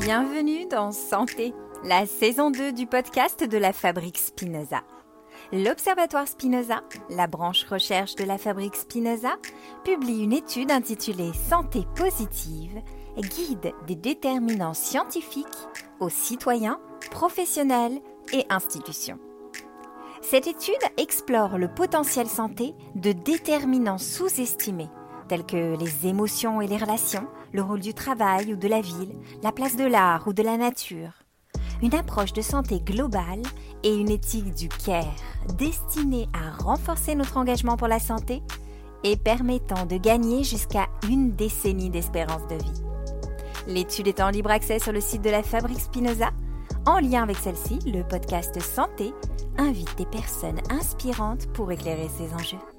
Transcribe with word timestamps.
Bienvenue 0.00 0.64
dans 0.66 0.92
Santé, 0.92 1.52
la 1.84 2.06
saison 2.06 2.50
2 2.50 2.72
du 2.72 2.86
podcast 2.86 3.42
de 3.42 3.58
la 3.58 3.72
Fabrique 3.72 4.16
Spinoza. 4.16 4.82
L'Observatoire 5.52 6.28
Spinoza, 6.28 6.82
la 7.10 7.26
branche 7.26 7.64
recherche 7.64 8.14
de 8.14 8.24
la 8.24 8.38
Fabrique 8.38 8.76
Spinoza, 8.76 9.36
publie 9.84 10.22
une 10.22 10.32
étude 10.32 10.70
intitulée 10.70 11.32
Santé 11.50 11.82
positive, 11.96 12.80
guide 13.18 13.72
des 13.88 13.96
déterminants 13.96 14.72
scientifiques 14.72 15.46
aux 15.98 16.10
citoyens, 16.10 16.80
professionnels 17.10 18.00
et 18.32 18.46
institutions. 18.50 19.18
Cette 20.22 20.46
étude 20.46 20.74
explore 20.96 21.58
le 21.58 21.68
potentiel 21.68 22.28
santé 22.28 22.74
de 22.94 23.12
déterminants 23.12 23.98
sous-estimés, 23.98 24.90
tels 25.28 25.46
que 25.46 25.76
les 25.78 26.06
émotions 26.06 26.60
et 26.60 26.66
les 26.66 26.78
relations, 26.78 27.26
le 27.52 27.62
rôle 27.62 27.80
du 27.80 27.94
travail 27.94 28.52
ou 28.52 28.56
de 28.56 28.68
la 28.68 28.80
ville, 28.80 29.14
la 29.42 29.52
place 29.52 29.76
de 29.76 29.84
l'art 29.84 30.26
ou 30.26 30.32
de 30.32 30.42
la 30.42 30.56
nature. 30.56 31.12
Une 31.82 31.94
approche 31.94 32.32
de 32.32 32.42
santé 32.42 32.80
globale 32.80 33.42
et 33.84 33.94
une 33.94 34.10
éthique 34.10 34.54
du 34.54 34.68
care 34.68 35.14
destinée 35.56 36.28
à 36.32 36.50
renforcer 36.62 37.14
notre 37.14 37.36
engagement 37.36 37.76
pour 37.76 37.88
la 37.88 38.00
santé 38.00 38.42
et 39.04 39.16
permettant 39.16 39.86
de 39.86 39.96
gagner 39.96 40.42
jusqu'à 40.42 40.88
une 41.08 41.36
décennie 41.36 41.90
d'espérance 41.90 42.46
de 42.48 42.56
vie. 42.56 42.82
L'étude 43.68 44.08
est 44.08 44.20
en 44.20 44.30
libre 44.30 44.50
accès 44.50 44.78
sur 44.78 44.92
le 44.92 45.00
site 45.00 45.22
de 45.22 45.30
la 45.30 45.42
Fabrique 45.42 45.80
Spinoza. 45.80 46.30
En 46.86 46.98
lien 46.98 47.22
avec 47.22 47.36
celle-ci, 47.36 47.78
le 47.86 48.02
podcast 48.02 48.60
Santé 48.60 49.12
invite 49.58 49.96
des 49.98 50.06
personnes 50.06 50.60
inspirantes 50.70 51.46
pour 51.52 51.70
éclairer 51.70 52.08
ces 52.08 52.32
enjeux. 52.34 52.77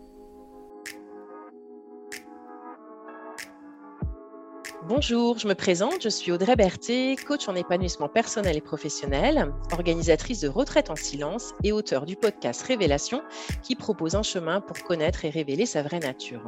Bonjour, 4.90 5.38
je 5.38 5.48
me 5.48 5.54
présente, 5.54 6.02
je 6.02 6.10
suis 6.10 6.32
Audrey 6.32 6.56
Berthet, 6.56 7.16
coach 7.28 7.48
en 7.48 7.54
épanouissement 7.54 8.10
personnel 8.10 8.58
et 8.58 8.62
professionnel, 8.62 9.54
organisatrice 9.72 10.40
de 10.40 10.48
retraite 10.48 10.90
en 10.90 10.96
silence 10.96 11.54
et 11.64 11.72
auteur 11.72 12.08
du 12.08 12.16
podcast 12.16 12.64
Révélation 12.64 13.22
qui 13.62 13.76
propose 13.76 14.16
un 14.16 14.24
chemin 14.24 14.62
pour 14.62 14.80
connaître 14.80 15.26
et 15.26 15.30
révéler 15.30 15.68
sa 15.68 15.84
vraie 15.84 16.00
nature. 16.00 16.42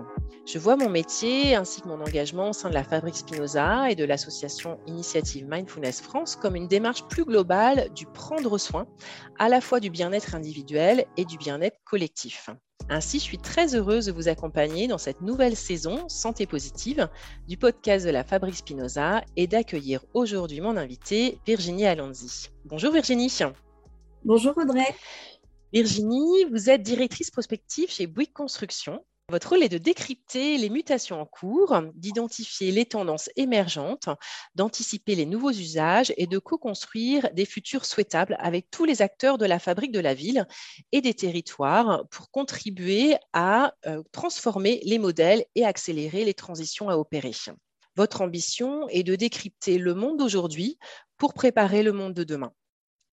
Je 0.48 0.58
vois 0.58 0.76
mon 0.76 0.90
métier 0.90 1.54
ainsi 1.54 1.82
que 1.82 1.88
mon 1.88 2.02
engagement 2.02 2.50
au 2.50 2.54
sein 2.54 2.70
de 2.70 2.74
la 2.74 2.84
Fabrique 2.84 3.18
Spinoza 3.18 3.92
et 3.92 3.96
de 3.96 4.06
l'association 4.06 4.80
Initiative 4.88 5.46
Mindfulness 5.48 6.02
France 6.02 6.36
comme 6.36 6.56
une 6.56 6.68
démarche 6.68 7.04
plus 7.04 7.26
globale 7.26 7.90
du 7.94 8.08
prendre 8.08 8.58
soin, 8.58 8.88
à 9.38 9.50
la 9.50 9.62
fois 9.62 9.80
du 9.80 9.92
bien-être 9.92 10.34
individuel 10.34 11.06
et 11.16 11.26
du 11.26 11.38
bien-être 11.38 11.78
collectif. 11.84 12.50
Ainsi, 12.90 13.20
je 13.20 13.24
suis 13.24 13.38
très 13.38 13.76
heureuse 13.76 14.06
de 14.06 14.12
vous 14.12 14.28
accompagner 14.28 14.88
dans 14.88 14.98
cette 14.98 15.22
nouvelle 15.22 15.56
saison 15.56 16.08
Santé 16.10 16.46
positive 16.46 17.10
du 17.48 17.58
podcast 17.58 18.06
de 18.06 18.12
la 18.12 18.24
Fabrique 18.24 18.56
Spinoza 18.56 19.24
et 19.36 19.48
d'accueillir 19.48 20.04
aujourd'hui 20.14 20.62
mon 20.62 20.78
invitée 20.78 21.40
Virginie 21.46 21.86
Alonzi. 21.86 22.50
Bonjour 22.66 22.92
Virginie. 22.92 23.32
Bonjour 24.26 24.58
Audrey. 24.58 24.96
Virginie, 25.74 26.44
vous 26.52 26.70
êtes 26.70 26.84
directrice 26.84 27.32
prospective 27.32 27.90
chez 27.90 28.08
Bouygues 28.08 28.34
Construction 28.34 29.04
votre 29.32 29.50
rôle 29.50 29.64
est 29.64 29.70
de 29.70 29.78
décrypter 29.78 30.58
les 30.58 30.70
mutations 30.70 31.20
en 31.22 31.26
cours, 31.26 31.82
d'identifier 31.96 32.72
les 32.72 32.86
tendances 32.86 33.30
émergentes, 33.38 34.10
d'anticiper 34.56 35.16
les 35.16 35.26
nouveaux 35.26 35.52
usages 35.52 36.14
et 36.18 36.28
de 36.28 36.38
co-construire 36.38 37.30
des 37.34 37.46
futurs 37.46 37.86
souhaitables 37.86 38.36
avec 38.40 38.70
tous 38.70 38.86
les 38.86 39.02
acteurs 39.02 39.38
de 39.38 39.46
la 39.46 39.58
fabrique 39.58 39.94
de 39.94 40.00
la 40.00 40.14
ville 40.14 40.46
et 40.92 41.02
des 41.02 41.14
territoires 41.14 42.04
pour 42.12 42.30
contribuer 42.30 43.16
à 43.34 43.74
euh, 43.88 44.04
transformer 44.12 44.82
les 44.84 45.00
modèles 45.00 45.46
et 45.56 45.66
accélérer 45.66 46.26
les 46.26 46.34
transitions 46.34 46.90
à 46.90 46.98
opérer. 46.98 47.32
Votre 47.96 48.22
ambition 48.22 48.90
est 48.90 49.04
de 49.04 49.16
décrypter 49.16 49.78
le 49.78 49.94
monde 49.94 50.18
d'aujourd'hui 50.18 50.78
pour 51.18 51.34
préparer 51.34 51.84
le 51.84 51.94
monde 51.94 52.14
de 52.14 52.24
demain. 52.24 52.52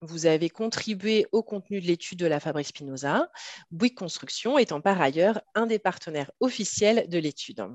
Vous 0.00 0.26
avez 0.26 0.48
contribué 0.48 1.26
au 1.32 1.42
contenu 1.42 1.80
de 1.80 1.86
l'étude 1.86 2.20
de 2.20 2.26
la 2.26 2.38
Fabrique 2.38 2.68
Spinoza, 2.68 3.28
Bouygues 3.72 3.96
Construction 3.96 4.56
étant 4.56 4.80
par 4.80 5.00
ailleurs 5.00 5.40
un 5.56 5.66
des 5.66 5.80
partenaires 5.80 6.30
officiels 6.38 7.08
de 7.08 7.18
l'étude. 7.18 7.66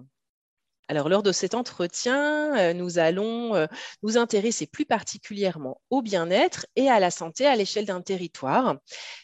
Alors, 0.87 1.09
lors 1.09 1.23
de 1.23 1.31
cet 1.31 1.53
entretien, 1.53 2.57
euh, 2.57 2.73
nous 2.73 2.97
allons 2.97 3.55
euh, 3.55 3.67
nous 4.03 4.17
intéresser 4.17 4.67
plus 4.67 4.85
particulièrement 4.85 5.81
au 5.89 6.01
bien-être 6.01 6.65
et 6.75 6.89
à 6.89 6.99
la 6.99 7.11
santé 7.11 7.45
à 7.45 7.55
l'échelle 7.55 7.85
d'un 7.85 8.01
territoire, 8.01 8.77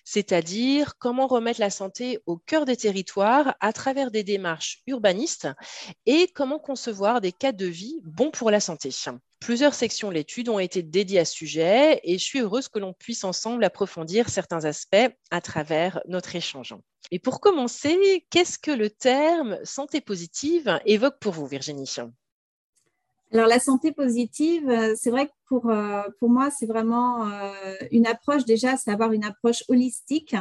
c'est-à-dire 0.04 0.98
comment 0.98 1.28
remettre 1.28 1.60
la 1.60 1.70
santé 1.70 2.20
au 2.26 2.38
cœur 2.38 2.66
des 2.66 2.78
territoires 2.78 3.56
à 3.60 3.72
travers 3.72 4.12
des 4.12 4.24
démarches 4.24 4.82
urbanistes 4.88 5.48
et 6.06 6.28
comment 6.34 6.60
concevoir 6.60 7.22
des 7.22 7.34
cas 7.34 7.52
de 7.52 7.66
vie 7.66 8.00
bons 8.04 8.32
pour 8.32 8.52
la 8.52 8.60
santé. 8.60 8.92
Plusieurs 9.40 9.74
sections 9.74 10.10
de 10.10 10.16
l'étude 10.16 10.50
ont 10.50 10.60
été 10.60 10.84
dédiées 10.84 11.20
à 11.20 11.26
ce 11.26 11.34
sujet 11.34 12.02
et 12.04 12.18
je 12.18 12.24
suis 12.24 12.40
heureuse 12.40 12.68
que 12.68 12.80
l'on 12.80 12.94
puisse 12.94 13.24
ensemble 13.24 13.64
approfondir 13.64 14.30
certains 14.30 14.66
aspects 14.66 14.98
à 15.32 15.42
travers 15.42 16.02
notre 16.08 16.36
échange. 16.36 16.76
Et 17.12 17.20
pour 17.20 17.40
commencer, 17.40 18.26
qu'est-ce 18.30 18.60
que 18.60 18.72
le 18.72 18.90
terme 18.90 19.58
santé 19.64 20.02
positive 20.02 20.80
évoque 20.86 21.20
pour 21.20 21.34
vous, 21.34 21.48
Virginie? 21.48 21.90
Alors 23.32 23.48
la 23.48 23.60
santé 23.60 23.92
positive, 23.92 24.68
euh, 24.70 24.96
c'est 24.98 25.12
vrai 25.12 25.28
que 25.28 25.32
pour, 25.48 25.70
euh, 25.70 26.02
pour 26.20 26.30
moi, 26.30 26.50
c'est 26.50 26.66
vraiment 26.66 27.28
euh, 27.28 27.76
une 27.92 28.08
approche, 28.08 28.44
déjà, 28.44 28.76
c'est 28.76 28.92
avoir 28.92 29.12
une 29.12 29.24
approche 29.24 29.64
holistique 29.70 30.36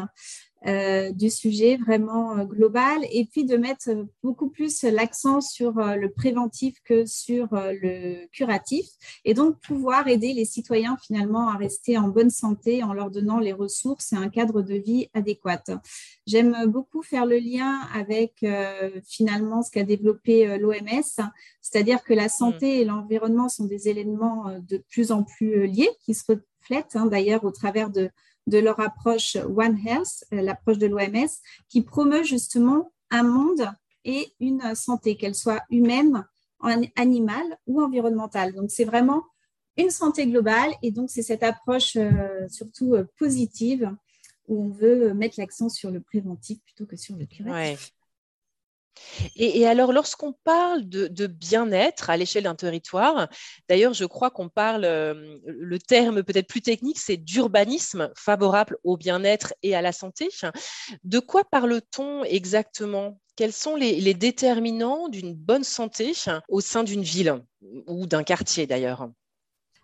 euh, 0.67 1.13
du 1.13 1.31
sujet 1.31 1.77
vraiment 1.77 2.37
euh, 2.37 2.45
global 2.45 2.99
et 3.13 3.27
puis 3.27 3.45
de 3.45 3.57
mettre 3.57 3.91
beaucoup 4.25 4.51
plus 4.51 4.83
l'accent 4.83 5.41
sur 5.41 5.79
euh, 5.79 5.95
le 5.95 6.11
préventif 6.11 6.75
que 6.83 7.07
sur 7.07 7.47
le 7.53 8.27
curatif 8.33 8.87
et 9.25 9.35
donc 9.35 9.61
pouvoir 9.61 10.09
aider 10.09 10.33
les 10.33 10.45
citoyens 10.45 10.97
finalement 11.01 11.49
à 11.49 11.57
rester 11.57 11.97
en 11.97 12.09
bonne 12.09 12.31
santé 12.31 12.83
en 12.83 12.93
leur 12.93 13.13
donnant 13.13 13.39
les 13.39 13.53
ressources 13.53 14.13
et 14.13 14.17
un 14.17 14.29
cadre 14.31 14.63
de 14.63 14.75
vie 14.75 15.09
adéquat. 15.15 15.63
J'aime 16.27 16.67
beaucoup 16.67 17.03
faire 17.03 17.25
le 17.25 17.39
lien 17.39 17.81
avec 17.95 18.45
finalement 19.07 19.63
ce 19.63 19.71
qu'a 19.71 19.85
développé 19.85 20.59
l'OMS, 20.59 21.03
c'est-à-dire 21.61 22.03
que 22.03 22.15
la 22.15 22.29
santé 22.29 22.81
et 22.81 22.85
l'environnement 22.85 23.49
sont 23.49 23.65
des 23.65 23.89
éléments 23.89 24.47
de 24.61 24.83
plus 24.91 25.13
en 25.13 25.23
plus 25.23 25.67
liés 25.67 25.91
qui 26.05 26.15
se 26.15 26.25
reflètent 26.29 26.97
hein, 26.97 27.07
d'ailleurs 27.07 27.45
au 27.45 27.51
travers 27.51 27.91
de 27.91 28.11
de 28.49 28.59
leur 28.59 28.81
approche 28.81 29.37
One 29.37 29.79
Health, 29.87 30.25
euh, 30.33 30.43
l'approche 30.43 30.79
de 30.79 30.87
l'OMS, 30.87 31.29
qui 31.69 31.83
promeut 31.83 32.25
justement 32.25 32.93
un 33.11 33.23
monde 33.23 33.71
et 34.05 34.33
une 34.41 34.75
santé, 34.75 35.17
qu'elle 35.17 35.35
soit 35.35 35.63
humaine, 35.71 36.25
animale 36.97 37.59
ou 37.67 37.81
environnementale. 37.83 38.55
Donc, 38.55 38.71
c'est 38.71 38.85
vraiment 38.85 39.23
une 39.77 39.91
santé 39.91 40.27
globale 40.27 40.73
et 40.83 40.91
donc 40.91 41.09
c'est 41.09 41.23
cette 41.23 41.45
approche 41.45 41.97
euh, 41.97 42.49
surtout 42.49 42.95
euh, 42.95 43.05
positive 43.17 43.95
où 44.49 44.65
on 44.65 44.69
veut 44.71 45.15
mettre 45.15 45.37
l'accent 45.39 45.69
sur 45.69 45.91
le 45.91 46.01
préventif 46.01 46.59
plutôt 46.65 46.85
que 46.85 46.97
sur 46.97 47.15
le 47.17 47.27
curatif. 47.27 47.93
Et, 49.37 49.67
alors, 49.67 49.93
lorsqu'on 49.93 50.35
parle 50.45 50.89
de, 50.89 51.27
bien-être 51.27 52.11
à 52.11 52.17
l'échelle 52.17 52.45
d'un 52.45 52.55
territoire, 52.55 53.29
d'ailleurs, 53.69 53.95
je 53.95 54.05
crois 54.05 54.31
qu'on 54.31 54.49
parle, 54.49 54.85
euh, 54.85 55.39
le 55.47 55.79
terme 55.79 56.23
peut-être 56.23 56.47
plus 56.47 56.63
technique, 56.63 56.99
c'est 56.99 57.17
d'urbanisme 57.17 58.11
favorable 58.17 58.79
au 58.85 58.97
bien-être 58.97 59.55
et 59.63 59.75
à 59.75 59.83
la 59.83 59.93
santé. 59.93 60.29
De 61.05 61.19
quoi 61.19 61.45
parle-t-on 61.45 62.25
exactement? 62.25 63.21
Quels 63.37 63.53
sont 63.53 63.77
les 63.77 64.15
déterminants 64.15 65.09
d'une 65.09 65.35
bonne 65.35 65.65
santé 65.65 66.13
au 66.49 66.61
sein 66.61 66.83
d'une 66.83 67.03
ville 67.03 67.43
ou 67.87 68.07
d'un 68.07 68.25
quartier 68.25 68.67
d'ailleurs? 68.67 69.09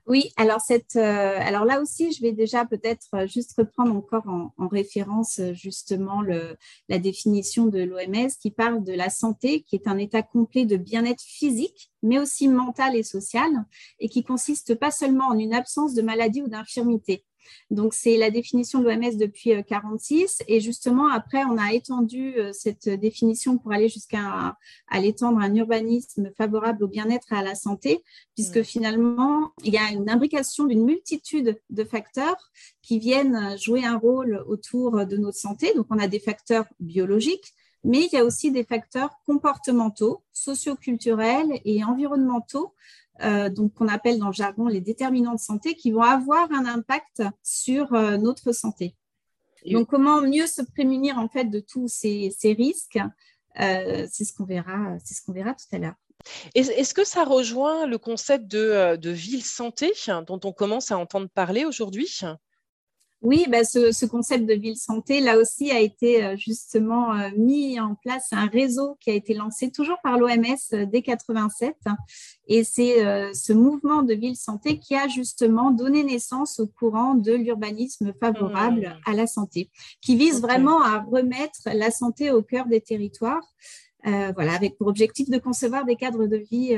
Oui, 0.06 0.32
alors, 0.36 0.60
cette, 0.60 0.96
euh, 0.96 1.38
alors 1.40 1.64
là 1.64 1.80
aussi, 1.80 2.12
je 2.12 2.20
vais 2.20 2.32
déjà 2.32 2.66
peut-être 2.66 3.06
euh, 3.14 3.26
juste 3.26 3.54
reprendre 3.56 3.96
encore 3.96 4.26
en, 4.26 4.68
référence 4.68 5.38
euh, 5.38 5.54
justement 5.54 6.20
le, 6.20 6.58
la 6.90 6.98
définition 6.98 7.66
de 7.66 7.82
l'OMS 7.82 8.28
qui 8.38 8.50
parle 8.50 8.84
de 8.84 8.92
la 8.92 9.08
santé, 9.08 9.62
qui 9.62 9.76
est 9.76 9.88
un 9.88 9.96
état 9.96 10.22
complet 10.22 10.66
de 10.66 10.76
bien-être 10.76 11.22
physique, 11.22 11.90
mais 12.02 12.18
aussi 12.18 12.48
mental 12.48 12.96
et 12.96 13.02
social, 13.02 13.50
et 13.98 14.10
qui 14.10 14.24
consiste 14.24 14.74
pas 14.74 14.90
seulement 14.90 15.28
en 15.28 15.38
une 15.38 15.54
absence 15.54 15.94
de 15.94 16.02
maladie 16.02 16.42
ou 16.42 16.48
d'infirmité, 16.48 17.24
donc, 17.70 17.94
c'est 17.94 18.16
la 18.16 18.30
définition 18.30 18.80
de 18.80 18.84
l'OMS 18.84 19.16
depuis 19.16 19.50
1946. 19.50 20.40
Euh, 20.40 20.44
et 20.48 20.60
justement, 20.60 21.08
après, 21.08 21.44
on 21.44 21.56
a 21.56 21.72
étendu 21.72 22.34
euh, 22.38 22.52
cette 22.52 22.88
définition 22.88 23.58
pour 23.58 23.72
aller 23.72 23.88
jusqu'à 23.88 24.56
à, 24.88 25.00
l'étendre 25.00 25.40
à 25.40 25.44
un 25.44 25.54
urbanisme 25.54 26.30
favorable 26.36 26.84
au 26.84 26.88
bien-être 26.88 27.32
et 27.32 27.36
à 27.36 27.42
la 27.42 27.54
santé, 27.54 28.02
puisque 28.34 28.62
finalement, 28.62 29.52
il 29.64 29.72
y 29.72 29.78
a 29.78 29.90
une 29.90 30.08
imbrication 30.08 30.64
d'une 30.64 30.84
multitude 30.84 31.60
de 31.70 31.84
facteurs 31.84 32.50
qui 32.82 32.98
viennent 32.98 33.56
jouer 33.58 33.84
un 33.84 33.96
rôle 33.96 34.44
autour 34.46 35.06
de 35.06 35.16
notre 35.16 35.38
santé. 35.38 35.72
Donc, 35.74 35.86
on 35.90 35.98
a 35.98 36.08
des 36.08 36.20
facteurs 36.20 36.66
biologiques, 36.80 37.54
mais 37.84 38.06
il 38.06 38.14
y 38.14 38.18
a 38.18 38.24
aussi 38.24 38.50
des 38.50 38.64
facteurs 38.64 39.10
comportementaux, 39.26 40.22
socioculturels 40.32 41.60
et 41.64 41.84
environnementaux 41.84 42.74
euh, 43.22 43.48
donc 43.48 43.74
qu'on 43.74 43.88
appelle 43.88 44.18
dans 44.18 44.26
le 44.26 44.32
jargon 44.32 44.66
les 44.66 44.80
déterminants 44.80 45.34
de 45.34 45.40
santé, 45.40 45.74
qui 45.74 45.92
vont 45.92 46.02
avoir 46.02 46.50
un 46.52 46.66
impact 46.66 47.22
sur 47.42 47.92
euh, 47.94 48.16
notre 48.16 48.52
santé. 48.52 48.96
Donc, 49.70 49.88
comment 49.88 50.20
mieux 50.20 50.46
se 50.46 50.60
prémunir 50.60 51.18
en 51.18 51.26
fait 51.26 51.46
de 51.46 51.58
tous 51.58 51.88
ces, 51.88 52.30
risques 52.42 52.98
euh, 53.58 54.06
C'est 54.10 54.24
ce 54.24 54.34
qu'on 54.34 54.44
verra, 54.44 54.98
c'est 55.02 55.14
ce 55.14 55.22
qu'on 55.22 55.32
verra 55.32 55.54
tout 55.54 55.64
à 55.74 55.78
l'heure. 55.78 55.94
Est-ce 56.54 56.92
que 56.92 57.04
ça 57.04 57.24
rejoint 57.24 57.86
le 57.86 57.96
concept 57.96 58.46
de, 58.46 58.96
de 58.96 59.10
ville 59.10 59.44
santé 59.44 59.92
dont 60.26 60.40
on 60.44 60.52
commence 60.52 60.90
à 60.90 60.98
entendre 60.98 61.28
parler 61.28 61.64
aujourd'hui? 61.64 62.20
Oui, 63.24 63.46
bah, 63.48 63.64
ce, 63.64 64.04
concept 64.04 64.44
de 64.44 64.52
ville 64.52 64.76
santé, 64.76 65.20
là 65.20 65.38
aussi, 65.38 65.70
a 65.70 65.80
été 65.80 66.22
euh, 66.22 66.36
justement 66.36 67.14
euh, 67.14 67.30
mis 67.38 67.80
en 67.80 67.94
place 67.94 68.28
un 68.32 68.46
réseau 68.46 68.98
qui 69.00 69.10
a 69.10 69.14
été 69.14 69.32
lancé 69.32 69.70
toujours 69.70 69.96
par 70.02 70.18
l'OMS 70.18 70.44
euh, 70.74 70.84
dès 70.84 71.00
87. 71.00 71.74
Et 72.48 72.64
c'est 72.64 73.02
ce 73.32 73.54
mouvement 73.54 74.02
de 74.02 74.12
ville 74.12 74.36
santé 74.36 74.78
qui 74.78 74.94
a 74.94 75.08
justement 75.08 75.70
donné 75.70 76.04
naissance 76.04 76.60
au 76.60 76.66
courant 76.66 77.14
de 77.14 77.32
l'urbanisme 77.32 78.12
favorable 78.20 78.82
mmh. 79.06 79.10
à 79.10 79.14
la 79.14 79.26
santé, 79.26 79.70
qui 80.02 80.14
vise 80.14 80.42
vraiment 80.42 80.82
à 80.82 81.00
remettre 81.00 81.62
la 81.72 81.90
santé 81.90 82.30
au 82.30 82.42
cœur 82.42 82.66
des 82.66 82.82
territoires. 82.82 83.42
voilà, 84.04 84.52
avec 84.52 84.76
pour 84.76 84.88
objectif 84.88 85.30
de 85.30 85.38
concevoir 85.38 85.86
des 85.86 85.96
cadres 85.96 86.26
de 86.26 86.36
vie 86.36 86.76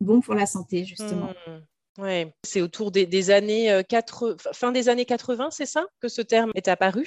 bons 0.00 0.20
pour 0.20 0.34
la 0.34 0.46
santé, 0.46 0.84
justement. 0.84 1.30
Mmh. 1.48 1.75
Oui, 1.98 2.26
c'est 2.42 2.60
autour 2.60 2.90
des, 2.90 3.30
années 3.30 3.72
euh, 3.72 3.82
fin 4.52 4.72
des 4.72 4.88
années 4.88 5.06
80, 5.06 5.48
c'est 5.50 5.66
ça 5.66 5.86
que 6.00 6.08
ce 6.08 6.20
terme 6.20 6.50
est 6.54 6.68
apparu? 6.68 7.06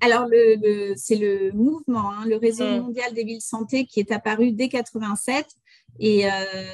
Alors, 0.00 0.26
le, 0.30 0.94
c'est 0.96 1.16
le 1.16 1.52
mouvement, 1.52 2.10
hein, 2.10 2.24
le 2.26 2.36
réseau 2.36 2.64
mmh. 2.64 2.80
mondial 2.80 3.12
des 3.12 3.24
villes 3.24 3.42
santé 3.42 3.84
qui 3.84 4.00
est 4.00 4.10
apparu 4.10 4.52
dès 4.52 4.68
87. 4.68 5.46
Et 5.98 6.26
euh, 6.26 6.30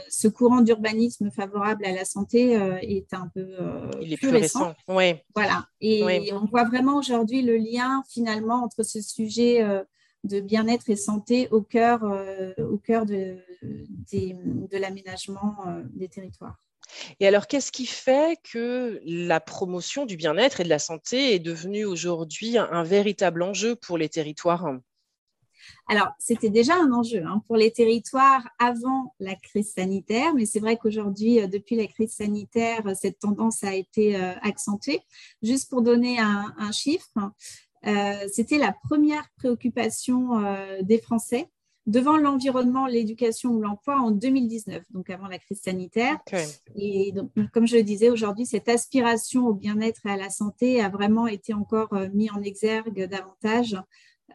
ce 0.08 0.28
courant 0.28 0.60
d'urbanisme 0.60 1.30
favorable 1.30 1.84
à 1.84 1.92
la 1.92 2.04
santé 2.04 2.56
euh, 2.56 2.76
est 2.80 3.12
un 3.14 3.28
peu 3.34 3.56
Il 4.00 4.12
est 4.12 4.16
plus, 4.16 4.30
récent. 4.30 4.74
Oui. 4.88 5.14
Voilà. 5.34 5.66
Et 5.80 6.32
on 6.32 6.44
voit 6.46 6.64
vraiment 6.64 6.96
aujourd'hui 6.96 7.42
le 7.42 7.56
lien 7.56 8.02
finalement 8.08 8.62
entre 8.62 8.84
ce 8.84 9.00
sujet 9.00 9.64
de 10.24 10.40
bien-être 10.40 10.90
et 10.90 10.96
santé 10.96 11.48
au 11.50 11.62
cœur, 11.62 12.02
au 12.58 12.78
cœur 12.78 13.06
de, 13.06 13.38
de 13.62 14.78
l'aménagement 14.78 15.56
des 15.92 16.08
territoires. 16.08 16.56
Et 17.20 17.26
alors, 17.26 17.46
qu'est-ce 17.46 17.72
qui 17.72 17.86
fait 17.86 18.38
que 18.42 19.00
la 19.04 19.40
promotion 19.40 20.06
du 20.06 20.16
bien-être 20.16 20.60
et 20.60 20.64
de 20.64 20.68
la 20.68 20.78
santé 20.78 21.34
est 21.34 21.38
devenue 21.38 21.84
aujourd'hui 21.84 22.58
un, 22.58 22.82
véritable 22.82 23.42
enjeu 23.42 23.76
pour 23.76 23.98
les 23.98 24.08
territoires? 24.08 24.78
Alors, 25.88 26.08
c'était 26.18 26.50
déjà 26.50 26.74
un 26.74 26.92
enjeu 26.92 27.22
hein, 27.24 27.42
pour 27.46 27.56
les 27.56 27.70
territoires 27.70 28.48
avant 28.58 29.14
la 29.20 29.34
crise 29.36 29.72
sanitaire, 29.72 30.34
mais 30.34 30.44
c'est 30.44 30.60
vrai 30.60 30.76
qu'aujourd'hui, 30.76 31.40
euh, 31.40 31.46
depuis 31.46 31.76
la 31.76 31.86
crise 31.86 32.12
sanitaire, 32.12 32.82
cette 32.96 33.20
tendance 33.20 33.62
a 33.62 33.74
été 33.74 34.16
euh, 34.16 34.32
accentuée. 34.42 35.00
Juste 35.42 35.70
pour 35.70 35.82
donner 35.82 36.18
un, 36.18 36.72
chiffre, 36.72 37.32
euh, 37.86 38.28
c'était 38.32 38.58
la 38.58 38.72
première 38.72 39.28
préoccupation 39.36 40.42
des 40.82 40.98
Français 40.98 41.48
devant 41.86 42.16
l'environnement, 42.16 42.86
l'éducation 42.86 43.50
ou 43.50 43.60
l'emploi 43.60 44.00
en 44.00 44.10
2019, 44.10 44.84
donc 44.90 45.10
avant 45.10 45.26
la 45.26 45.38
crise 45.38 45.60
sanitaire. 45.60 46.18
Et 46.76 47.12
donc, 47.12 47.30
comme 47.52 47.66
je 47.66 47.76
le 47.76 47.82
disais, 47.82 48.08
aujourd'hui, 48.08 48.46
cette 48.46 48.68
aspiration 48.68 49.46
au 49.46 49.54
bien-être 49.54 50.06
et 50.06 50.10
à 50.10 50.16
la 50.16 50.30
santé 50.30 50.80
a 50.80 50.88
vraiment 50.88 51.26
été 51.26 51.54
encore 51.54 51.92
euh, 51.92 52.08
mis 52.12 52.30
en 52.30 52.40
exergue 52.42 53.06
davantage 53.06 53.76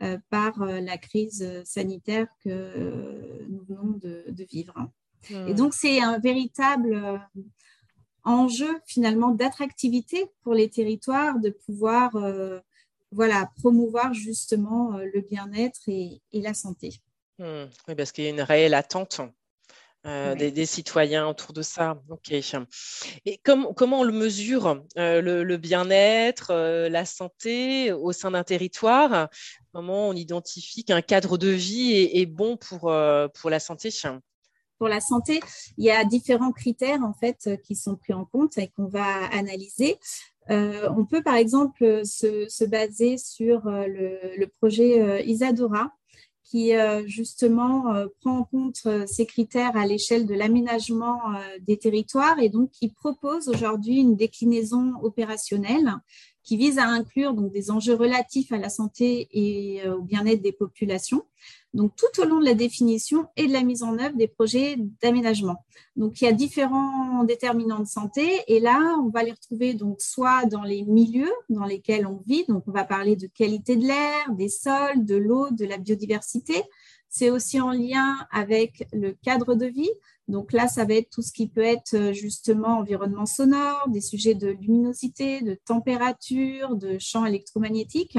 euh, 0.02 0.18
par 0.30 0.62
euh, 0.62 0.82
la 0.82 0.98
crise 0.98 1.64
sanitaire 1.64 2.28
que 2.44 3.46
nous 3.48 3.64
venons 3.64 3.98
de, 3.98 4.26
vivre. 4.52 4.74
Et 5.30 5.54
hmm. 5.54 5.56
donc, 5.56 5.74
c'est 5.74 6.02
un 6.02 6.20
véritable 6.20 7.22
enjeu 8.24 8.80
finalement 8.86 9.32
d'attractivité 9.32 10.26
pour 10.44 10.54
les 10.54 10.70
territoires 10.70 11.40
de 11.40 11.50
pouvoir 11.50 12.12
voilà, 13.14 13.50
promouvoir 13.56 14.14
justement 14.14 14.98
le 14.98 15.22
bien-être 15.22 15.88
et 15.88 16.22
la 16.34 16.54
santé. 16.54 17.02
Mmh. 17.40 17.66
Oui, 17.88 17.96
parce 17.96 18.12
qu'il 18.12 18.24
y 18.24 18.28
a 18.28 18.32
une 18.32 18.42
réelle 18.42 18.74
attente 18.74 19.22
euh, 20.06 20.36
des, 20.36 20.66
citoyens 20.66 21.28
autour 21.28 21.52
de 21.52 21.62
ça. 21.62 22.02
Ok. 22.10 22.32
Et 23.26 23.42
comment 23.44 24.00
on 24.00 24.04
le 24.04 24.14
mesure, 24.14 24.82
euh, 24.98 25.22
le, 25.22 25.58
bien-être, 25.58 26.52
euh, 26.52 26.88
la 26.88 27.04
santé 27.04 27.92
au 27.92 28.14
sein 28.14 28.32
d'un 28.32 28.44
territoire? 28.44 29.28
Comment 29.74 30.08
on 30.08 30.14
identifie 30.14 30.86
qu'un 30.86 31.02
cadre 31.02 31.38
de 31.38 31.50
vie 31.50 32.10
est, 32.14 32.26
bon 32.26 32.56
pour, 32.56 32.92
pour 33.34 33.50
la 33.50 33.60
santé 33.60 33.90
pour 34.80 34.88
la 34.88 35.00
santé, 35.00 35.40
il 35.80 35.86
y 35.86 35.90
a 35.90 36.06
différents 36.06 36.52
critères 36.52 37.02
en 37.02 37.14
fait 37.14 37.50
qui 37.64 37.76
sont 37.76 37.96
pris 37.96 38.14
en 38.14 38.26
compte 38.26 38.60
et 38.60 38.68
qu'on 38.68 38.86
va 38.86 39.26
analyser. 39.32 39.98
on 40.50 41.06
peut 41.10 41.24
par 41.24 41.36
exemple 41.36 42.06
se, 42.06 42.66
baser 42.66 43.18
sur 43.18 43.62
le, 43.66 44.20
le 44.38 44.48
projet 44.60 45.26
Isadora, 45.26 45.92
qui 46.50 46.74
euh, 46.74 47.06
justement 47.06 47.94
euh, 47.94 48.08
prend 48.22 48.40
en 48.40 48.44
compte 48.44 48.80
euh, 48.86 49.06
ces 49.06 49.26
critères 49.26 49.76
à 49.76 49.86
l'échelle 49.86 50.26
de 50.26 50.34
l'aménagement 50.34 51.20
des 51.62 51.78
territoires 51.78 52.40
et 52.40 52.50
donc 52.50 52.72
qui 52.72 52.90
propose 52.90 53.50
aujourd'hui 53.50 53.98
une 53.98 54.16
déclinaison 54.16 54.94
opérationnelle 55.02 55.92
qui 56.44 56.56
vise 56.56 56.80
à 56.80 56.86
inclure 56.86 57.34
des 57.34 57.72
enjeux 57.72 57.96
relatifs 57.96 58.54
à 58.54 58.58
la 58.58 58.70
santé 58.70 59.28
et 59.34 59.88
au 59.90 60.02
bien-être 60.02 60.42
des 60.42 60.54
populations, 60.54 61.24
donc 61.74 61.96
tout 61.96 62.22
au 62.22 62.26
long 62.26 62.40
de 62.40 62.46
la 62.46 62.54
définition 62.54 63.28
et 63.36 63.48
de 63.48 63.54
la 63.54 63.64
mise 63.64 63.84
en 63.84 64.00
œuvre 64.00 64.16
des 64.16 64.28
projets 64.28 64.78
d'aménagement. 65.02 65.64
Donc 65.96 66.22
il 66.22 66.26
y 66.26 66.28
a 66.28 66.32
différents 66.32 67.24
déterminants 67.24 67.80
de 67.80 67.88
santé 67.88 68.42
et 68.48 68.60
là 68.60 68.98
on 69.04 69.10
va 69.10 69.24
les 69.24 69.32
retrouver 69.32 69.74
donc 69.74 70.02
soit 70.02 70.46
dans 70.46 70.64
les 70.64 70.84
milieux 70.84 71.32
dans 71.50 71.66
lesquels 71.66 72.08
on 72.08 72.22
vit, 72.26 72.46
donc 72.48 72.64
on 72.68 72.72
va 72.72 72.84
parler 72.84 73.16
de 73.16 73.28
qualité 73.28 73.76
de 73.76 73.86
l'air, 73.86 74.32
des 74.32 74.50
sols, 74.50 75.06
de 75.06 75.16
l'eau, 75.16 75.50
de 75.52 75.66
la 75.66 75.78
biodiversité. 75.78 76.64
C'est 77.10 77.30
aussi 77.30 77.60
en 77.60 77.72
lien 77.72 78.18
avec 78.32 78.88
le 78.92 79.12
cadre 79.12 79.56
de 79.56 79.66
vie. 79.66 79.90
Donc 80.28 80.52
là, 80.52 80.68
ça 80.68 80.84
va 80.84 80.96
être 80.96 81.10
tout 81.10 81.22
ce 81.22 81.32
qui 81.32 81.48
peut 81.48 81.64
être 81.64 82.12
justement 82.12 82.80
environnement 82.80 83.26
sonore, 83.26 83.88
des 83.88 84.02
sujets 84.02 84.36
de 84.36 84.50
luminosité, 84.50 85.42
de 85.42 85.58
température, 85.66 86.76
de 86.76 86.98
champs 87.00 87.26
électromagnétiques. 87.26 88.18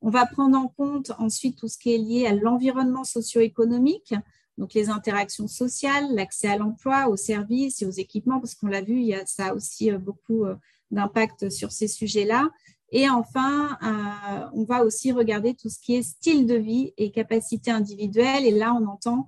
On 0.00 0.10
va 0.10 0.26
prendre 0.26 0.56
en 0.56 0.68
compte 0.68 1.12
ensuite 1.18 1.58
tout 1.58 1.68
ce 1.68 1.78
qui 1.78 1.94
est 1.94 1.98
lié 1.98 2.26
à 2.26 2.34
l'environnement 2.34 3.04
socio-économique, 3.04 4.14
donc 4.58 4.74
les 4.74 4.90
interactions 4.90 5.46
sociales, 5.46 6.06
l'accès 6.12 6.48
à 6.48 6.56
l'emploi, 6.56 7.08
aux 7.08 7.16
services 7.16 7.80
et 7.80 7.86
aux 7.86 7.90
équipements, 7.90 8.40
parce 8.40 8.54
qu'on 8.56 8.66
l'a 8.66 8.82
vu, 8.82 9.00
il 9.00 9.06
y 9.06 9.14
a, 9.14 9.24
ça 9.24 9.54
aussi 9.54 9.90
euh, 9.90 9.98
beaucoup 9.98 10.44
euh, 10.44 10.56
d'impact 10.90 11.48
sur 11.48 11.70
ces 11.70 11.88
sujets-là. 11.88 12.50
Et 12.90 13.08
enfin, 13.08 13.78
euh, 13.82 14.48
on 14.54 14.64
va 14.64 14.84
aussi 14.84 15.12
regarder 15.12 15.54
tout 15.54 15.68
ce 15.68 15.78
qui 15.78 15.94
est 15.94 16.02
style 16.02 16.46
de 16.46 16.56
vie 16.56 16.92
et 16.96 17.10
capacité 17.10 17.70
individuelle. 17.70 18.46
Et 18.46 18.50
là, 18.50 18.74
on 18.74 18.86
entend 18.86 19.26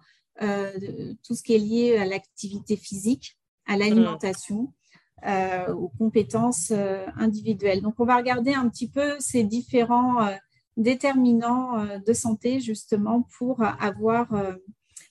tout 1.22 1.34
ce 1.34 1.42
qui 1.42 1.54
est 1.54 1.58
lié 1.58 1.98
à 1.98 2.06
l'activité 2.06 2.74
physique, 2.74 3.36
à 3.66 3.76
l'alimentation. 3.76 4.72
aux 5.68 5.92
compétences 5.98 6.72
individuelles. 7.16 7.82
Donc, 7.82 7.96
on 7.98 8.06
va 8.06 8.16
regarder 8.16 8.54
un 8.54 8.66
petit 8.70 8.88
peu 8.88 9.16
ces 9.18 9.44
différents 9.44 10.30
déterminants 10.76 11.78
euh, 11.78 11.98
de 11.98 12.12
santé 12.12 12.60
justement 12.60 13.26
pour 13.38 13.62
avoir, 13.62 14.32
euh, 14.34 14.54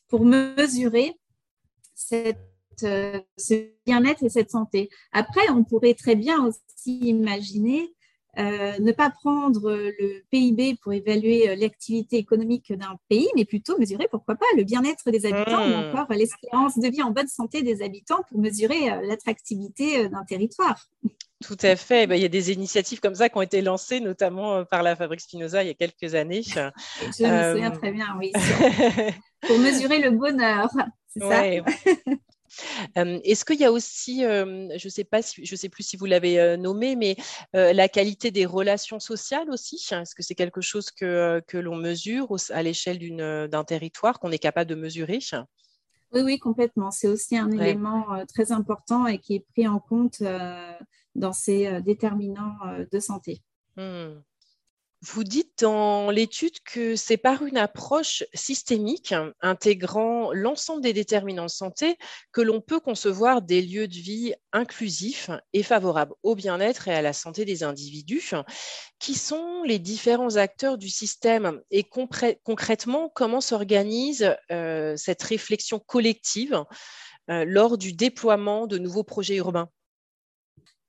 pour 0.08 0.26
mesurer 0.26 1.14
cette, 1.94 2.38
euh, 2.84 3.20
ce 3.38 3.70
bien-être 3.86 4.24
et 4.24 4.30
cette 4.30 4.52
santé. 4.52 4.90
Après, 5.12 5.50
on 5.52 5.64
pourrait 5.64 5.94
très 5.94 6.16
bien 6.16 6.46
aussi 6.46 7.00
imaginer 7.00 7.94
ne 8.38 8.94
pas 8.94 9.10
prendre 9.10 9.70
le 9.70 10.22
PIB 10.30 10.78
pour 10.82 10.94
évaluer 10.94 11.54
l'activité 11.58 12.16
économique 12.16 12.72
d'un 12.72 12.96
pays, 13.10 13.28
mais 13.36 13.44
plutôt 13.44 13.78
mesurer, 13.78 14.08
pourquoi 14.10 14.36
pas, 14.36 14.46
le 14.56 14.64
bien-être 14.64 15.12
des 15.12 15.26
habitants 15.26 15.66
ou 15.66 15.70
mmh. 15.70 15.90
encore 15.90 16.08
l'espérance 16.12 16.80
de 16.80 16.88
vie 16.88 17.02
en 17.02 17.12
bonne 17.12 17.28
santé 17.28 17.64
des 17.64 17.82
habitants 17.82 18.24
pour 18.30 18.40
mesurer 18.40 18.92
l'attractivité 19.04 20.08
d'un 20.08 20.24
territoire. 20.24 20.88
Tout 21.46 21.58
à 21.62 21.76
fait. 21.78 22.06
Ben, 22.06 22.16
il 22.16 22.22
y 22.22 22.26
a 22.26 22.30
des 22.30 22.52
initiatives 22.52 23.00
comme 23.00 23.16
ça 23.16 23.30
qui 23.30 23.38
ont 23.38 23.42
été 23.42 23.62
lancées, 23.62 24.02
notamment 24.02 24.58
euh, 24.58 24.64
par 24.66 24.84
la 24.84 24.96
Fabrique 24.96 25.22
Spinoza 25.22 25.64
il 25.64 25.68
y 25.68 25.70
a 25.70 25.74
quelques 25.74 26.14
années. 26.14 26.42
Je 26.44 26.60
me 27.00 27.54
souviens 27.54 27.72
très 27.72 27.92
bien, 27.92 28.08
oui. 28.18 28.32
Pour 29.48 29.58
mesurer 29.60 30.00
le 30.00 30.12
bonheur, 30.12 30.70
c'est 31.08 31.22
ça? 31.22 31.46
Est-ce 33.24 33.46
qu'il 33.46 33.60
y 33.60 33.64
a 33.64 33.72
aussi, 33.72 34.22
je 34.24 34.86
ne 34.86 34.90
sais 34.90 35.06
pas, 35.06 35.22
je 35.22 35.56
sais 35.56 35.70
plus 35.70 35.84
si 35.84 35.96
vous 35.96 36.06
l'avez 36.06 36.58
nommé, 36.58 36.98
mais 36.98 37.16
la 37.54 37.88
qualité 37.88 38.32
des 38.32 38.46
relations 38.46 39.00
sociales 39.00 39.50
aussi? 39.50 39.76
Est-ce 39.92 40.14
que 40.14 40.24
c'est 40.24 40.36
quelque 40.36 40.60
chose 40.60 40.92
que, 40.92 41.42
que 41.48 41.58
l'on 41.58 41.78
mesure 41.78 42.36
à 42.50 42.64
l'échelle 42.64 43.00
d'un 43.48 43.64
territoire, 43.64 44.20
qu'on 44.20 44.32
est 44.32 44.40
capable 44.40 44.70
de 44.70 44.76
mesurer? 44.76 45.20
Oui, 46.12 46.22
oui, 46.22 46.40
complètement. 46.40 46.92
C'est 46.92 47.08
aussi 47.08 47.38
un 47.38 47.52
élément 47.52 48.26
très 48.28 48.52
important 48.52 49.08
et 49.08 49.20
qui 49.20 49.36
est 49.36 49.46
pris 49.54 49.68
en 49.68 49.80
compte 49.80 50.22
dans 51.20 51.34
ces 51.34 51.68
euh, 51.68 51.82
déterminants 51.82 52.56
euh, 52.66 52.86
de 52.92 53.00
santé. 53.00 53.42
Hmm. 53.76 54.22
Vous 55.02 55.24
dites 55.24 55.62
dans 55.62 56.12
l'étude 56.12 56.60
que 56.66 56.98
c'est 56.98 57.16
par 57.16 57.46
une 57.46 57.58
approche 57.58 58.26
systémique 58.34 59.16
intégrant 59.40 60.34
l'ensemble 60.34 60.82
des 60.82 60.92
déterminants 60.92 61.46
de 61.46 61.50
santé 61.50 61.98
que 62.34 62.42
l'on 62.42 62.60
peut 62.60 62.82
concevoir 62.82 63.42
des 63.42 63.62
lieux 63.62 63.88
de 63.88 63.94
vie 63.94 64.34
inclusifs 64.52 65.30
et 65.54 65.64
favorables 65.64 66.16
au 66.22 66.36
bien-être 66.36 66.90
et 66.90 66.94
à 66.94 67.02
la 67.02 67.14
santé 67.14 67.46
des 67.46 67.64
individus. 67.64 68.34
Qui 69.00 69.14
sont 69.14 69.64
les 69.64 69.80
différents 69.80 70.36
acteurs 70.36 70.78
du 70.78 70.90
système 70.90 71.62
et 71.72 71.86
concrètement, 72.44 73.10
comment 73.16 73.40
s'organise 73.40 74.36
euh, 74.52 74.98
cette 74.98 75.24
réflexion 75.24 75.80
collective 75.80 76.66
lors 77.30 77.78
du 77.78 77.94
déploiement 77.94 78.68
de 78.68 78.80
nouveaux 78.80 79.06
projets 79.06 79.36
urbains? 79.36 79.70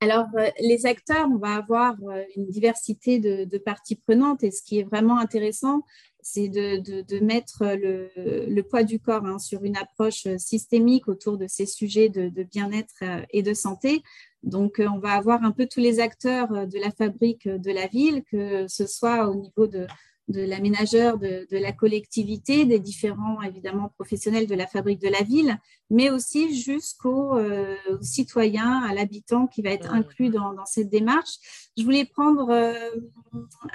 Alors, 0.03 0.27
euh, 0.39 0.49
les 0.61 0.87
acteurs, 0.87 1.29
on 1.31 1.37
va 1.37 1.57
avoir 1.57 1.95
euh, 2.09 2.23
une 2.35 2.47
diversité 2.47 3.19
de, 3.19 3.59
parties 3.59 3.97
prenantes 3.97 4.43
et 4.43 4.51
ce 4.51 4.63
qui 4.63 4.79
est 4.79 4.85
vraiment 4.85 5.19
intéressant, 5.19 5.83
c'est 6.23 6.49
de, 6.49 7.25
mettre 7.25 7.65
le, 7.65 8.63
poids 8.63 8.83
du 8.83 8.99
corps 8.99 9.27
hein, 9.27 9.39
sur 9.39 9.63
une 9.65 9.77
approche 9.77 10.27
systémique 10.39 11.07
autour 11.09 11.37
de 11.37 11.47
ces 11.47 11.67
sujets 11.67 12.09
de, 12.09 12.43
bien-être 12.43 13.03
et 13.31 13.43
de 13.43 13.53
santé. 13.53 14.03
Donc, 14.43 14.81
on 14.81 14.99
va 14.99 15.13
avoir 15.13 15.45
un 15.45 15.51
peu 15.51 15.67
tous 15.67 15.81
les 15.81 16.01
acteurs 16.01 16.67
de 16.67 16.79
la 16.79 16.91
fabrique 16.91 17.47
de 17.47 17.71
la 17.71 17.87
ville, 17.87 18.23
que 18.25 18.67
ce 18.69 18.87
soit 18.87 19.29
au 19.29 19.35
niveau 19.35 19.67
de, 19.67 19.87
de 20.31 20.43
l'aménageur, 20.43 21.19
de, 21.19 21.47
la 21.51 21.73
collectivité, 21.73 22.65
des 22.65 22.79
différents 22.79 23.43
évidemment 23.43 23.89
professionnels 23.97 24.47
de 24.47 24.55
la 24.55 24.67
fabrique 24.67 25.01
de 25.01 25.09
la 25.09 25.23
ville, 25.23 25.59
mais 25.91 26.11
aussi 26.11 26.59
jusqu'au 26.59 27.37
euh, 27.37 27.77
citoyen, 28.01 28.83
à 28.83 28.95
l'habitant 28.95 29.47
qui 29.47 29.63
va 29.63 29.71
être 29.71 29.93
inclus 29.93 30.31
dans, 30.31 30.55
cette 30.65 30.89
démarche. 30.89 31.71
Je 31.77 31.83
voulais 31.83 32.05
prendre 32.05 32.51
euh, 32.51 32.75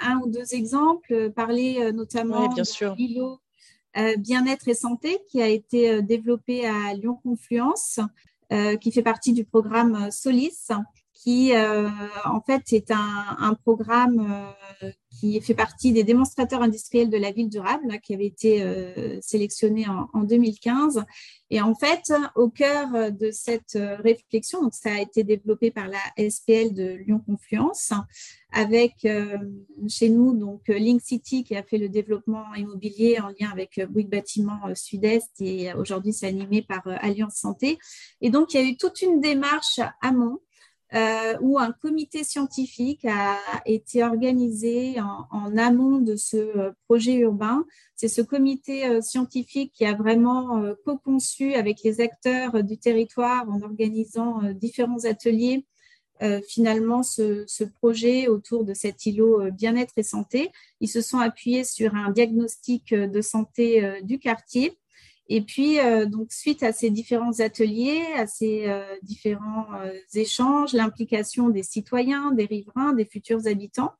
un 0.00 0.18
ou 0.20 0.30
deux 0.30 0.54
exemples, 0.54 1.30
parler 1.30 1.78
euh, 1.80 1.92
notamment 1.92 2.48
bien 2.48 2.64
sûr. 2.64 2.96
de 2.96 4.16
bien-être 4.18 4.68
et 4.68 4.74
santé 4.74 5.18
qui 5.30 5.40
a 5.40 5.48
été 5.48 6.02
développé 6.02 6.66
à 6.66 6.92
Lyon 6.92 7.18
Confluence, 7.22 7.98
qui 8.80 8.92
fait 8.92 9.02
partie 9.02 9.32
du 9.32 9.46
programme 9.46 10.10
Solis 10.10 10.68
qui 11.16 11.54
euh, 11.54 11.88
en 12.24 12.40
fait 12.40 12.72
est 12.72 12.90
un, 12.90 13.54
programme 13.64 14.54
euh, 14.82 14.90
qui 15.18 15.40
fait 15.40 15.54
partie 15.54 15.92
des 15.92 16.04
démonstrateurs 16.04 16.60
industriels 16.60 17.08
de 17.08 17.16
la 17.16 17.32
ville 17.32 17.48
durable, 17.48 17.98
qui 18.02 18.12
avait 18.12 18.26
été 18.26 18.62
euh, 18.62 19.18
sélectionné 19.22 19.86
en, 19.88 20.22
2015. 20.22 21.04
Et 21.48 21.60
en 21.62 21.74
fait, 21.74 22.12
au 22.34 22.50
cœur 22.50 23.12
de 23.12 23.30
cette 23.30 23.78
réflexion, 24.02 24.62
donc 24.62 24.74
ça 24.74 24.92
a 24.92 25.00
été 25.00 25.22
développé 25.22 25.70
par 25.70 25.88
la 25.88 26.30
SPL 26.30 26.74
de 26.74 26.96
Lyon 27.06 27.22
Confluence, 27.24 27.92
avec 28.52 29.06
chez 29.88 30.08
nous 30.08 30.36
donc 30.36 30.66
Link 30.68 31.00
City 31.02 31.44
qui 31.44 31.54
a 31.56 31.62
fait 31.62 31.78
le 31.78 31.88
développement 31.88 32.52
immobilier 32.54 33.20
en 33.20 33.28
lien 33.28 33.50
avec 33.52 33.80
Bouygues 33.88 34.10
Bâtiment 34.10 34.58
Sud-Est 34.74 35.40
et 35.40 35.72
aujourd'hui 35.74 36.12
c'est 36.12 36.26
animé 36.26 36.62
par 36.62 36.82
Alliance 36.86 37.36
Santé. 37.36 37.78
Et 38.20 38.30
donc 38.30 38.52
il 38.52 38.60
y 38.60 38.64
a 38.64 38.68
eu 38.68 38.76
toute 38.76 39.00
une 39.02 39.20
démarche 39.20 39.80
amont 40.02 40.40
euh, 40.94 41.36
où 41.40 41.58
un 41.58 41.72
comité 41.72 42.22
scientifique 42.22 43.04
a 43.06 43.40
été 43.64 44.04
organisé 44.04 45.00
en, 45.00 45.56
amont 45.56 45.98
de 45.98 46.14
ce 46.14 46.36
euh, 46.36 46.70
projet 46.84 47.14
urbain. 47.14 47.64
C'est 47.96 48.06
ce 48.06 48.22
comité 48.22 48.86
euh, 48.86 49.00
scientifique 49.00 49.72
qui 49.72 49.84
a 49.84 49.94
vraiment 49.94 50.62
co-conçu 50.84 51.54
avec 51.54 51.82
les 51.82 52.00
acteurs 52.00 52.62
du 52.62 52.78
territoire 52.78 53.50
en 53.50 53.62
organisant 53.62 54.42
différents 54.52 55.04
ateliers 55.04 55.66
finalement 56.48 57.02
ce, 57.02 57.44
ce, 57.46 57.62
projet 57.62 58.26
autour 58.26 58.64
de 58.64 58.72
cet 58.72 59.04
îlot 59.04 59.50
bien-être 59.50 59.92
et 59.98 60.02
santé. 60.02 60.50
Ils 60.80 60.88
se 60.88 61.02
sont 61.02 61.18
appuyés 61.18 61.62
sur 61.62 61.94
un 61.94 62.10
diagnostic 62.10 62.94
de 62.94 63.20
santé 63.20 64.00
du 64.02 64.18
quartier 64.18 64.78
et 65.28 65.40
puis, 65.40 65.80
euh, 65.80 66.06
donc, 66.06 66.32
suite 66.32 66.62
à 66.62 66.72
ces 66.72 66.90
différents 66.90 67.40
ateliers, 67.40 68.04
à 68.16 68.26
ces 68.26 68.68
euh, 68.68 68.84
différents 69.02 69.66
euh, 69.74 69.92
échanges, 70.14 70.72
l'implication 70.72 71.48
des 71.48 71.64
citoyens, 71.64 72.30
des 72.30 72.44
riverains, 72.44 72.92
des 72.92 73.04
futurs 73.04 73.46
habitants, 73.46 73.92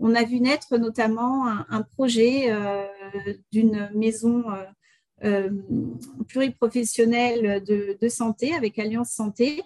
on 0.00 0.14
a 0.14 0.24
vu 0.24 0.40
naître 0.40 0.76
notamment 0.78 1.46
un, 1.46 1.82
projet 1.82 2.52
d'une 3.52 3.88
maison 3.94 4.42
pluriprofessionnelle 6.26 7.62
de, 7.62 7.96
de, 8.00 8.08
santé 8.08 8.52
avec 8.52 8.80
Alliance 8.80 9.12
Santé, 9.12 9.62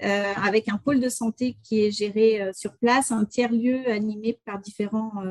avec 0.00 0.70
un 0.70 0.78
pôle 0.78 0.98
de 0.98 1.10
santé 1.10 1.58
qui 1.62 1.84
est 1.84 1.90
géré 1.90 2.50
sur 2.54 2.78
place, 2.78 3.12
un 3.12 3.26
tiers-lieu 3.26 3.86
animé 3.90 4.38
par 4.46 4.60
différents 4.60 5.22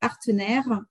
partenaires 0.00 0.82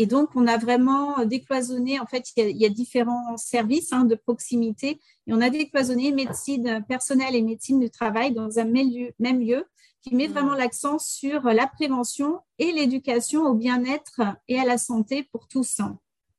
et 0.00 0.06
donc, 0.06 0.30
on 0.36 0.46
a 0.46 0.56
vraiment 0.56 1.24
décloisonné, 1.24 1.98
en 1.98 2.06
fait, 2.06 2.30
il 2.36 2.56
y 2.56 2.64
a, 2.64 2.68
différents 2.68 3.36
services 3.36 3.92
hein, 3.92 4.04
de 4.04 4.14
proximité, 4.14 5.00
et 5.26 5.32
on 5.32 5.40
a 5.40 5.50
décloisonné 5.50 6.12
médecine 6.12 6.84
personnelle 6.88 7.34
et 7.34 7.42
médecine 7.42 7.80
du 7.80 7.90
travail 7.90 8.32
dans 8.32 8.60
un 8.60 8.64
même 8.64 8.88
lieu, 8.88 9.10
même 9.18 9.40
lieu 9.40 9.66
qui 10.00 10.14
met 10.14 10.28
vraiment 10.28 10.54
mmh. 10.54 10.58
l'accent 10.58 10.98
sur 11.00 11.42
la 11.42 11.66
prévention 11.66 12.38
et 12.60 12.70
l'éducation 12.70 13.42
au 13.42 13.54
bien-être 13.54 14.20
et 14.46 14.60
à 14.60 14.64
la 14.64 14.78
santé 14.78 15.24
pour 15.32 15.48
tous. 15.48 15.80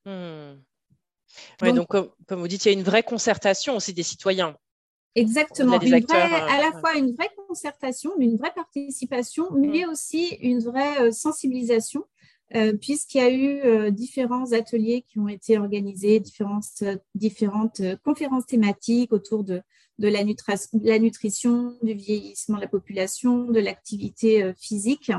Mmh. 0.06 1.74
donc, 1.74 1.88
comme, 1.90 2.40
vous 2.40 2.48
dites, 2.48 2.64
il 2.64 2.70
y 2.70 2.76
a 2.76 2.78
une 2.78 2.86
vraie 2.86 3.04
concertation 3.04 3.76
aussi 3.76 3.94
des 3.94 4.04
citoyens. 4.04 4.56
Exactement, 5.16 5.78
à 5.78 6.62
la 6.62 6.80
fois 6.80 6.96
une 6.96 7.14
vraie 7.14 7.32
concertation, 7.46 8.12
une 8.20 8.38
vraie 8.38 8.54
participation, 8.54 9.52
mais 9.52 9.84
mmh. 9.86 9.90
aussi 9.90 10.28
une 10.40 10.60
vraie 10.60 11.02
euh, 11.02 11.12
sensibilisation 11.12 12.06
euh, 12.56 12.74
puisqu'il 12.74 13.20
y 13.20 13.22
a 13.22 13.30
eu 13.30 13.62
euh, 13.62 13.92
différents 13.92 14.54
ateliers 14.54 15.06
qui 15.08 15.20
ont 15.20 15.28
été 15.28 15.60
organisés, 15.60 16.20
différentes, 16.20 16.64
euh, 16.82 16.98
différentes 17.14 17.82
conférences 18.04 18.48
thématiques 18.48 19.14
autour 19.14 19.44
de, 19.44 19.62
de 20.00 20.08
la, 20.08 20.22
la, 20.84 21.00
nutrition, 21.00 21.78
du 21.84 21.94
vieillissement 21.94 22.56
de 22.56 22.62
la 22.62 22.68
population, 22.68 23.46
de 23.46 23.60
l'activité 23.60 24.52
physique. 24.60 25.12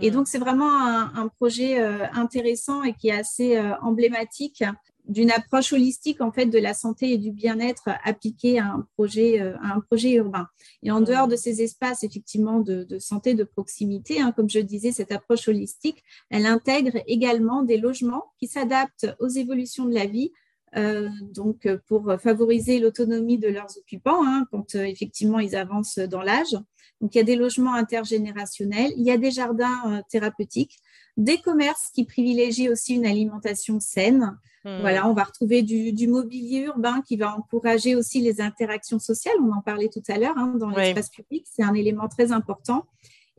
Et 0.00 0.10
mmh. 0.10 0.14
donc, 0.14 0.28
c'est 0.28 0.38
vraiment 0.38 0.70
un, 0.70 1.12
un 1.14 1.28
projet 1.28 1.78
intéressant 2.12 2.82
et 2.82 2.92
qui 2.92 3.08
est 3.08 3.18
assez 3.18 3.58
emblématique 3.82 4.62
d'une 5.10 5.32
approche 5.32 5.72
holistique 5.72 6.20
en 6.20 6.30
fait 6.30 6.46
de 6.46 6.58
la 6.58 6.72
santé 6.72 7.12
et 7.12 7.18
du 7.18 7.32
bien-être 7.32 7.88
appliqué 8.04 8.60
à 8.60 8.66
un 8.66 8.86
projet 8.94 9.40
euh, 9.40 9.56
à 9.60 9.74
un 9.74 9.80
projet 9.80 10.12
urbain. 10.12 10.46
Et 10.82 10.90
en 10.92 11.00
dehors 11.00 11.26
de 11.26 11.36
ces 11.36 11.62
espaces 11.62 12.04
effectivement 12.04 12.60
de, 12.60 12.86
santé 12.98 13.34
de 13.34 13.44
proximité, 13.44 14.20
hein, 14.20 14.32
comme 14.32 14.48
je 14.48 14.60
disais, 14.60 14.92
cette 14.92 15.12
approche 15.12 15.48
holistique, 15.48 16.02
elle 16.30 16.46
intègre 16.46 17.02
également 17.06 17.62
des 17.62 17.76
logements 17.76 18.32
qui 18.38 18.46
s'adaptent 18.46 19.08
aux 19.18 19.28
évolutions 19.28 19.84
de 19.84 19.94
la 19.94 20.06
vie. 20.06 20.32
Euh, 20.76 21.08
donc 21.34 21.68
pour 21.88 22.14
favoriser 22.20 22.78
l'autonomie 22.78 23.38
de 23.38 23.48
leurs 23.48 23.76
occupants 23.76 24.24
hein, 24.24 24.46
quand 24.52 24.76
euh, 24.76 24.84
effectivement 24.84 25.40
ils 25.40 25.56
avancent 25.56 25.98
dans 25.98 26.22
l'âge. 26.22 26.56
Donc 27.00 27.12
il 27.14 27.18
y 27.18 27.20
a 27.20 27.24
des 27.24 27.34
logements 27.34 27.74
intergénérationnels, 27.74 28.92
il 28.96 29.02
y 29.02 29.10
a 29.10 29.18
des 29.18 29.32
jardins 29.32 30.00
thérapeutiques, 30.08 30.78
des 31.16 31.38
commerces 31.38 31.90
qui 31.92 32.04
privilégient 32.04 32.68
aussi 32.68 32.94
une 32.94 33.06
alimentation 33.06 33.80
saine, 33.80 34.38
Hmm. 34.64 34.80
Voilà, 34.80 35.08
on 35.08 35.14
va 35.14 35.24
retrouver 35.24 35.62
du, 35.62 36.06
mobilier 36.06 36.64
urbain 36.64 37.00
qui 37.00 37.16
va 37.16 37.34
encourager 37.34 37.94
aussi 37.94 38.20
les 38.20 38.40
interactions 38.40 38.98
sociales. 38.98 39.36
On 39.40 39.52
en 39.52 39.62
parlait 39.62 39.88
tout 39.88 40.02
à 40.08 40.18
l'heure 40.18 40.36
hein, 40.36 40.54
dans 40.58 40.68
l'espace 40.68 41.08
public, 41.08 41.46
c'est 41.50 41.62
un 41.62 41.74
élément 41.74 42.08
très 42.08 42.30
important. 42.32 42.86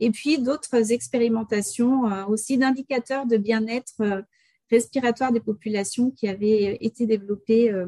Et 0.00 0.10
puis 0.10 0.38
d'autres 0.38 0.90
expérimentations 0.90 2.10
euh, 2.10 2.24
aussi 2.26 2.58
d'indicateurs 2.58 3.24
de 3.24 3.36
bien-être 3.36 4.00
euh, 4.00 4.22
respiratoire 4.68 5.30
des 5.30 5.38
populations 5.38 6.10
qui 6.10 6.26
avaient 6.26 6.76
été 6.80 7.06
développées 7.06 7.70
euh, 7.70 7.86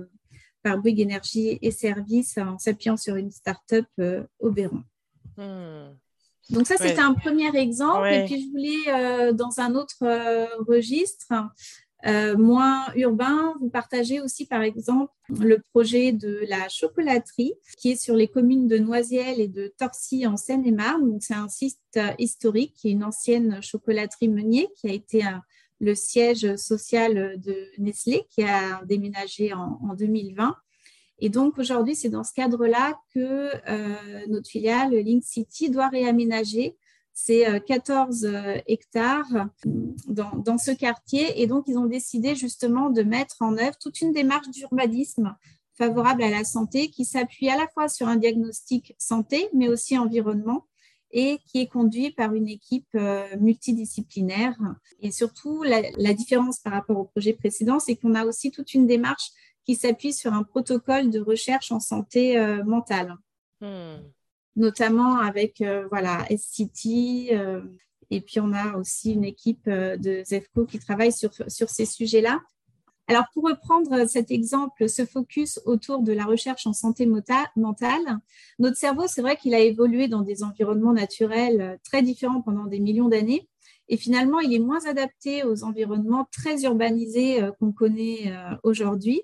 par 0.63 0.79
Bouygues 0.79 1.01
Énergie 1.01 1.59
et 1.61 1.73
Services 1.73 2.39
en 2.39 2.57
s'appuyant 2.59 2.97
sur 2.97 3.17
une 3.17 3.33
start-up 3.33 3.87
au 4.39 4.51
Béron. 4.51 4.85
Hmm. 5.37 5.91
Donc 6.51 6.67
ça, 6.67 6.77
c'était 6.77 7.01
un 7.01 7.15
premier 7.15 7.55
exemple. 7.57 8.07
Et 8.07 8.25
puis 8.27 8.43
je 8.43 8.51
voulais, 8.51 9.33
dans 9.35 9.61
un 9.61 9.75
autre 9.75 9.97
registre, 10.67 11.33
euh, 12.07 12.37
moins 12.37 12.93
urbain, 12.97 13.55
vous 13.61 13.71
partagez 13.71 14.21
aussi 14.21 14.47
par 14.47 14.63
exemple 14.63 15.13
le 15.31 15.59
projet 15.73 16.13
de 16.13 16.45
la 16.49 16.69
chocolaterie 16.69 17.55
qui 17.79 17.93
est 17.93 18.03
sur 18.03 18.15
les 18.15 18.29
communes 18.29 18.69
de 18.69 18.77
Noisiel 18.77 19.41
et 19.41 19.49
de 19.49 19.73
Torcy 19.79 20.27
en 20.27 20.37
Seine-et-Marne. 20.37 21.19
c'est 21.21 21.35
un 21.35 21.49
site 21.49 21.79
euh, 21.97 22.11
historique 22.19 22.75
qui 22.77 22.89
est 22.89 22.93
une 22.93 23.05
ancienne 23.05 23.63
chocolaterie 23.63 24.29
Meunier 24.29 24.69
qui 24.77 24.89
a 24.89 24.93
été 24.93 25.23
le 25.81 25.95
siège 25.95 26.57
social 26.57 27.41
de 27.41 27.69
Nestlé 27.79 28.27
qui 28.31 28.43
a 28.43 28.83
déménagé 28.85 29.53
en, 29.55 29.95
2020. 29.95 30.55
Et 31.21 31.29
donc 31.31 31.59
aujourd'hui, 31.59 31.95
c'est 31.95 32.09
dans 32.09 32.25
ce 32.25 32.33
cadre-là 32.35 32.99
que 33.15 33.51
euh, 33.69 33.97
notre 34.29 34.49
filiale 34.49 34.95
Link 34.95 35.23
City 35.25 35.71
doit 35.71 35.89
réaménager 35.89 36.77
c'est 37.15 37.65
14 37.65 38.25
euh, 38.25 38.29
euh, 38.29 38.59
hectares 38.67 39.49
dans, 39.65 40.59
ce 40.59 40.73
quartier. 40.73 41.41
Et 41.41 41.47
donc, 41.47 41.65
ils 41.69 41.79
ont 41.79 41.87
décidé 41.87 42.35
justement 42.35 42.91
de 42.91 43.03
mettre 43.03 43.37
en 43.41 43.57
œuvre 43.57 43.79
toute 43.81 44.01
une 44.01 44.13
démarche 44.13 44.51
d'urbanisme 44.51 45.35
favorable 45.79 46.25
à 46.25 46.31
la 46.31 46.45
santé 46.45 46.91
qui 46.91 47.05
s'appuie 47.05 47.49
à 47.49 47.57
la 47.57 47.69
fois 47.69 47.89
sur 47.89 48.09
un 48.09 48.17
diagnostic 48.17 48.95
santé, 48.99 49.49
mais 49.55 49.69
aussi 49.69 49.97
environnement, 49.97 50.67
et 51.13 51.39
qui 51.47 51.61
est 51.61 51.69
conduit 51.69 52.11
par 52.11 52.35
une 52.35 52.49
équipe 52.49 52.95
euh, 52.97 53.25
multidisciplinaire. 53.39 54.57
Et 55.01 55.13
surtout, 55.13 55.63
la, 55.63 56.15
différence 56.15 56.59
par 56.59 56.73
rapport 56.73 56.99
au 56.99 57.05
projet 57.05 57.33
précédent, 57.33 57.79
c'est 57.79 57.95
qu'on 57.95 58.17
a 58.17 58.27
aussi 58.27 58.51
toute 58.51 58.75
une 58.75 58.89
démarche 58.89 59.31
qui 59.65 59.77
s'appuie 59.77 60.13
sur 60.13 60.33
un 60.33 60.43
protocole 60.43 61.11
de 61.11 61.21
recherche 61.21 61.71
en 61.71 61.81
santé 61.81 62.37
mentale, 62.67 63.17
hmm. 63.61 63.97
Notamment 64.57 65.19
avec 65.19 65.61
euh, 65.61 65.87
voilà 65.91 66.25
SCT. 66.31 67.33
et 68.11 68.21
puis, 68.21 68.41
on 68.41 68.53
a 68.53 68.77
aussi 68.77 69.13
une 69.13 69.25
équipe 69.25 69.69
de 69.69 70.23
ZEFCO 70.25 70.67
qui 70.67 70.79
travaille 70.79 71.13
sur, 71.13 71.33
sur 71.49 71.71
ces 71.71 71.87
sujets-là. 71.87 72.41
Alors, 73.07 73.25
pour 73.35 73.45
reprendre 73.45 74.09
cet 74.09 74.31
exemple, 74.31 74.89
ce 74.89 75.05
focus 75.05 75.61
autour 75.67 76.03
de 76.03 76.13
la 76.13 76.25
recherche 76.25 76.67
en 76.67 76.73
santé 76.73 77.07
mentale, 77.07 78.19
notre 78.59 78.79
cerveau, 78.79 79.05
c'est 79.07 79.21
vrai 79.21 79.37
qu'il 79.37 79.55
a 79.55 79.61
évolué 79.61 80.09
dans 80.09 80.23
des 80.23 80.43
environnements 80.43 80.95
naturels 80.95 81.61
euh, 81.61 81.77
très 81.85 82.03
différents 82.03 82.41
pendant 82.41 82.65
des 82.65 82.81
millions 82.81 83.09
d'années. 83.09 83.47
Et 83.89 83.99
finalement, 83.99 84.41
il 84.41 84.55
est 84.55 84.59
moins 84.59 84.83
adapté 84.87 85.45
aux 85.45 85.65
environnements 85.65 86.27
très 86.33 86.63
urbanisés 86.63 87.43
euh, 87.43 87.53
qu'on 87.53 87.73
connaît 87.73 88.33
euh, 88.33 88.57
aujourd'hui. 88.63 89.21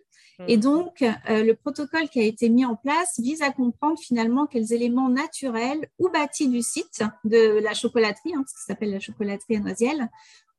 Et 0.49 0.57
mmh. 0.57 0.61
donc, 0.61 1.05
le 1.29 1.53
protocole 1.53 2.09
qui 2.09 2.21
a 2.21 2.25
été 2.25 2.49
mis 2.49 2.65
en 2.65 2.77
place 2.77 3.19
vise 3.19 3.43
à 3.43 3.51
comprendre 3.51 3.99
finalement 3.99 4.47
quels 4.47 4.73
éléments 4.73 5.09
naturels 5.09 5.89
ou 5.99 6.09
bâtis 6.09 6.49
du 6.49 6.63
site 6.63 7.03
de 7.25 7.61
la 7.63 7.75
chocolaterie, 7.75 8.35
hein, 8.35 8.45
ce 8.47 8.55
qui 8.55 8.65
s'appelle 8.65 8.91
la 8.91 9.01
chocolaterie 9.01 9.57
à 9.57 9.61
Noisiel, 9.61 10.09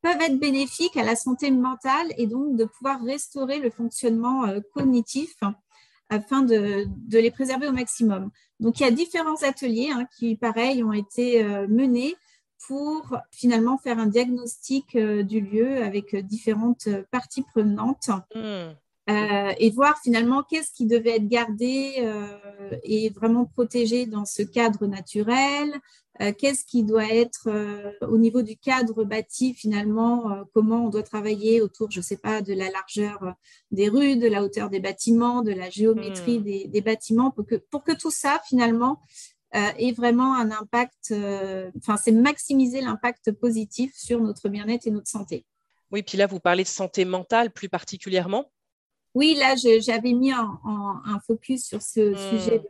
peuvent 0.02 0.20
être 0.20 0.38
bénéfiques 0.38 0.96
à 0.96 1.04
la 1.04 1.16
santé 1.16 1.50
mentale 1.50 2.12
et 2.18 2.26
donc 2.26 2.56
de 2.56 2.64
pouvoir 2.64 3.02
restaurer 3.02 3.60
le 3.60 3.70
fonctionnement 3.70 4.44
euh, 4.44 4.60
cognitif 4.74 5.36
afin 6.10 6.42
de, 6.42 6.86
les 7.10 7.30
préserver 7.30 7.68
au 7.68 7.72
maximum. 7.72 8.30
Donc, 8.60 8.80
il 8.80 8.82
y 8.82 8.86
a 8.86 8.90
différents 8.90 9.42
ateliers 9.42 9.90
hein, 9.90 10.06
qui, 10.18 10.36
pareil, 10.36 10.84
ont 10.84 10.92
été 10.92 11.42
euh, 11.42 11.66
menés 11.68 12.14
pour 12.66 13.16
finalement 13.30 13.78
faire 13.78 13.98
un 13.98 14.06
diagnostic 14.06 14.94
euh, 14.94 15.22
du 15.22 15.40
lieu 15.40 15.82
avec 15.82 16.14
différentes 16.16 16.88
parties 17.10 17.42
prenantes. 17.42 18.10
Mmh. 19.12 19.54
et 19.58 19.70
voir 19.70 19.98
finalement 20.02 20.42
qu'est-ce 20.42 20.72
qui 20.72 20.86
devait 20.86 21.16
être 21.16 21.28
gardé 21.28 22.08
et 22.82 23.10
vraiment 23.10 23.44
protégé 23.44 24.06
dans 24.06 24.24
ce 24.24 24.42
cadre 24.42 24.86
naturel, 24.86 25.80
euh, 26.20 26.32
qu'est-ce 26.36 26.66
qui 26.66 26.84
doit 26.84 27.08
être 27.08 27.48
euh, 27.48 27.92
au 28.02 28.18
niveau 28.18 28.42
du 28.42 28.56
cadre 28.56 29.02
bâti 29.02 29.54
finalement, 29.54 30.30
euh, 30.30 30.44
comment 30.52 30.86
on 30.86 30.88
doit 30.90 31.02
travailler 31.02 31.62
autour, 31.62 31.90
je 31.90 32.00
ne 32.00 32.04
sais 32.04 32.18
pas, 32.18 32.42
de 32.42 32.52
la 32.52 32.70
largeur 32.70 33.34
des 33.70 33.88
rues, 33.88 34.16
de 34.16 34.28
la 34.28 34.42
hauteur 34.42 34.68
des 34.68 34.78
bâtiments, 34.78 35.40
de 35.40 35.52
la 35.52 35.70
géométrie 35.70 36.38
hmm. 36.38 36.70
des, 36.70 36.80
bâtiments, 36.82 37.30
pour 37.30 37.46
que, 37.46 37.54
pour 37.54 37.82
que 37.82 37.92
tout 37.92 38.10
ça 38.10 38.40
finalement 38.46 39.00
ait 39.54 39.92
vraiment 39.92 40.34
un 40.34 40.50
impact, 40.50 41.14
enfin 41.76 41.98
c'est 41.98 42.12
maximiser 42.12 42.80
l'impact 42.80 43.32
positif 43.32 43.92
sur 43.94 44.18
notre 44.22 44.48
bien-être 44.48 44.86
et 44.86 44.90
notre 44.90 45.08
santé. 45.08 45.44
Oui, 45.90 46.02
puis 46.02 46.16
là, 46.16 46.26
vous 46.26 46.40
parlez 46.40 46.62
de 46.62 46.68
santé 46.68 47.04
mentale 47.04 47.50
plus 47.50 47.68
particulièrement. 47.68 48.50
Oui, 49.14 49.36
là, 49.38 49.54
j'avais 49.56 50.12
mis 50.12 50.32
un 50.32 51.20
focus 51.26 51.64
sur 51.66 51.82
ce 51.82 52.12
hmm. 52.12 52.38
sujet 52.38 52.62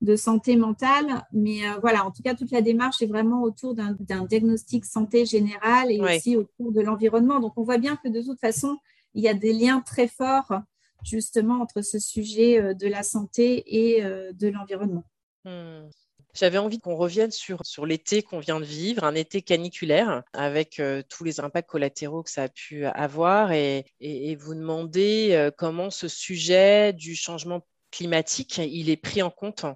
de 0.00 0.16
santé 0.16 0.56
mentale. 0.56 1.26
Mais 1.32 1.66
euh, 1.66 1.78
voilà, 1.80 2.06
en 2.06 2.10
tout 2.10 2.22
cas, 2.22 2.34
toute 2.34 2.50
la 2.50 2.62
démarche 2.62 3.02
est 3.02 3.06
vraiment 3.06 3.42
autour 3.42 3.74
d'un 3.74 4.24
diagnostic 4.24 4.84
santé 4.84 5.24
générale 5.26 5.90
et 5.90 6.00
aussi 6.00 6.36
autour 6.36 6.72
de 6.72 6.80
l'environnement. 6.80 7.40
Donc, 7.40 7.52
on 7.56 7.62
voit 7.62 7.78
bien 7.78 7.96
que 7.96 8.08
de 8.08 8.22
toute 8.22 8.40
façon, 8.40 8.78
il 9.14 9.22
y 9.22 9.28
a 9.28 9.34
des 9.34 9.52
liens 9.52 9.80
très 9.80 10.08
forts 10.08 10.60
justement 11.02 11.62
entre 11.62 11.80
ce 11.80 11.98
sujet 11.98 12.60
euh, 12.60 12.74
de 12.74 12.86
la 12.86 13.02
santé 13.02 13.64
et 13.66 14.04
euh, 14.04 14.32
de 14.32 14.48
l'environnement. 14.48 15.04
Hmm. 15.44 15.88
J'avais 16.34 16.58
envie 16.58 16.78
qu'on 16.78 16.96
revienne 16.96 17.30
sur, 17.30 17.60
sur 17.64 17.86
l'été 17.86 18.22
qu'on 18.22 18.38
vient 18.38 18.60
de 18.60 18.64
vivre, 18.64 19.04
un 19.04 19.14
été 19.14 19.42
caniculaire, 19.42 20.22
avec 20.32 20.80
tous 21.08 21.24
les 21.24 21.40
impacts 21.40 21.68
collatéraux 21.68 22.22
que 22.22 22.30
ça 22.30 22.44
a 22.44 22.48
pu 22.48 22.84
avoir, 22.86 23.52
et, 23.52 23.84
et, 24.00 24.36
vous 24.36 24.54
demander 24.54 25.50
comment 25.58 25.90
ce 25.90 26.08
sujet 26.08 26.92
du 26.92 27.14
changement 27.14 27.62
climatique, 27.90 28.58
il 28.58 28.88
est 28.88 28.96
pris 28.96 29.22
en 29.22 29.30
compte 29.30 29.66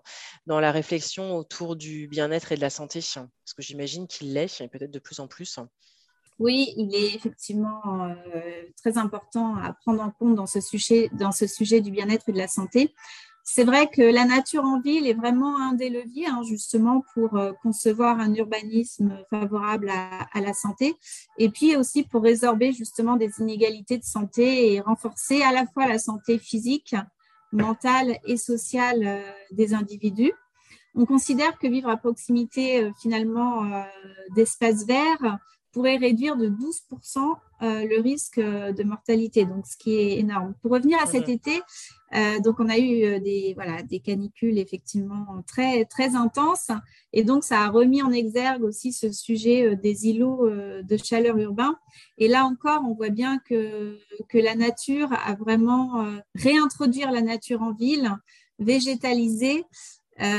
dans 0.46 0.61
la 0.61 0.73
réflexion 0.73 1.37
autour 1.37 1.76
du 1.76 2.08
bien-être 2.08 2.52
et 2.52 2.56
de 2.56 2.61
la 2.61 2.70
santé 2.70 3.00
Parce 3.14 3.54
que 3.56 3.62
j'imagine 3.62 4.06
qu'il 4.06 4.32
l'est, 4.32 4.61
et 4.61 4.68
peut-être 4.68 4.90
de 4.90 4.99
plus 4.99 5.20
en 5.20 5.28
plus. 5.28 5.58
Oui, 6.40 6.75
il 6.76 6.94
est 6.94 7.14
effectivement 7.14 7.80
euh, 8.08 8.62
très 8.76 8.99
important 8.99 9.56
à 9.56 9.73
prendre 9.73 10.02
en 10.02 10.11
compte 10.11 10.34
dans 10.34 10.46
ce 10.46 10.61
sujet, 10.61 11.08
dans 11.12 11.30
ce 11.30 11.46
sujet 11.46 11.80
du 11.80 11.92
bien-être 11.92 12.28
et 12.28 12.32
de 12.32 12.38
la 12.38 12.49
santé. 12.49 12.92
C'est 13.46 13.64
vrai 13.64 13.88
que 13.88 14.00
la 14.00 14.24
nature 14.24 14.64
en 14.64 14.80
ville 14.80 15.06
est 15.06 15.12
vraiment 15.12 15.60
un 15.60 15.75
des 15.75 15.90
leviers 15.90 16.26
hein, 16.26 16.40
justement 16.42 17.04
pour 17.12 17.36
euh, 17.36 17.52
concevoir 17.62 18.19
un 18.19 18.34
urbanisme 18.34 19.19
favorable 19.28 19.90
à, 19.90 20.40
la 20.40 20.54
santé 20.54 20.95
et 21.36 21.50
puis 21.50 21.76
aussi 21.76 22.04
pour 22.04 22.23
résorber 22.23 22.73
justement 22.73 23.16
des 23.16 23.30
inégalités 23.40 23.99
de 23.99 24.04
santé 24.04 24.73
et 24.73 24.80
renforcer 24.80 25.42
à 25.42 25.52
la 25.52 25.66
fois 25.66 25.86
la 25.86 25.99
santé 25.99 26.38
physique 26.38 26.97
mentale 27.52 28.19
et 28.25 28.38
sociale 28.38 29.02
euh, 29.04 29.30
des 29.50 29.75
individus. 29.75 30.32
On 30.95 31.04
considère 31.04 31.58
que 31.58 31.66
vivre 31.66 31.90
à 31.90 31.99
proximité 31.99 32.82
euh, 32.82 32.92
finalement 32.99 33.84
d'espaces 34.34 34.86
verts 34.86 35.38
pourrait 35.75 35.97
réduire 35.97 36.37
de 36.37 36.49
12% 36.49 37.19
euh, 37.63 37.84
le 37.84 38.00
risque 38.00 38.39
euh, 38.39 38.73
de 38.73 38.84
mortalité, 38.84 39.45
donc 39.45 39.67
ce 39.67 39.76
qui 39.76 39.97
est 39.97 40.19
énorme. 40.19 40.54
Pour 40.63 40.71
revenir 40.71 40.99
à 41.02 41.06
cet 41.06 41.28
été, 41.28 41.60
euh, 42.15 42.39
donc 42.39 42.60
on 42.60 42.69
a 42.69 42.78
eu 42.78 43.21
des, 43.21 43.52
voilà, 43.56 43.82
des 43.82 43.99
canicules 43.99 44.58
effectivement 44.58 45.43
très, 45.49 45.84
très 45.84 46.15
intenses, 46.15 46.69
et 47.13 47.25
donc 47.25 47.43
ça 47.43 47.63
a 47.63 47.69
remis 47.69 48.02
en 48.02 48.13
exergue 48.13 48.63
aussi 48.63 48.93
ce 48.93 49.10
sujet 49.10 49.75
des 49.75 50.06
îlots 50.08 50.49
de 50.49 50.97
chaleur 50.97 51.37
urbain. 51.39 51.76
Et 52.19 52.28
là 52.28 52.45
encore, 52.45 52.82
on 52.89 52.95
voit 52.95 53.10
bien 53.10 53.39
que, 53.39 53.99
que 54.28 54.39
la 54.39 54.54
nature 54.54 55.08
a 55.13 55.34
vraiment 55.34 56.06
réintroduire 56.37 57.10
la 57.10 57.23
nature 57.23 57.63
en 57.63 57.73
ville, 57.73 58.10
végétalisée, 58.60 59.65
euh, 60.20 60.38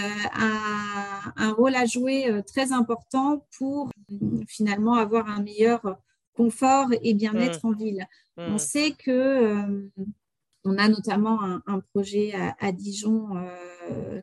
un, 1.35 1.51
rôle 1.51 1.75
à 1.75 1.85
jouer 1.85 2.29
euh, 2.29 2.41
très 2.41 2.71
important 2.71 3.45
pour 3.57 3.89
finalement 4.47 4.93
avoir 4.93 5.29
un 5.29 5.41
meilleur 5.41 5.97
confort 6.33 6.87
et 7.01 7.13
bien-être 7.13 7.65
mmh. 7.65 7.67
en 7.67 7.71
ville. 7.73 8.07
Mmh. 8.37 8.41
On 8.41 8.57
sait 8.57 8.91
que 8.91 9.11
euh, 9.11 9.89
on 10.63 10.77
a 10.77 10.87
notamment 10.87 11.39
un, 11.67 11.79
projet 11.93 12.33
à, 12.59 12.71
Dijon 12.71 13.29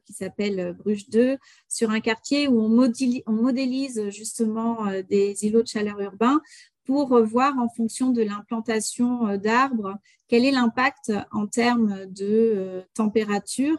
qui 0.05 0.13
s'appelle 0.13 0.75
Bruges 0.77 1.09
2 1.09 1.39
sur 1.69 1.91
un 1.91 2.01
quartier 2.01 2.49
où 2.49 2.61
on, 2.61 2.69
modélise, 2.69 3.23
on 3.27 3.33
modélise 3.33 4.11
justement 4.11 4.87
des 5.09 5.45
îlots 5.45 5.63
de 5.63 5.69
chaleur 5.69 6.01
urbains 6.01 6.41
pour 6.85 7.23
voir 7.23 7.59
en 7.59 7.69
fonction 7.69 8.11
de 8.11 8.23
l'implantation 8.23 9.29
euh, 9.29 9.37
d'arbres 9.37 9.99
quel 10.33 10.47
est 10.47 10.51
l'impact 10.51 11.13
en 11.31 11.47
termes 11.47 12.07
de 12.07 12.25
euh, 12.57 12.81
température. 12.95 13.79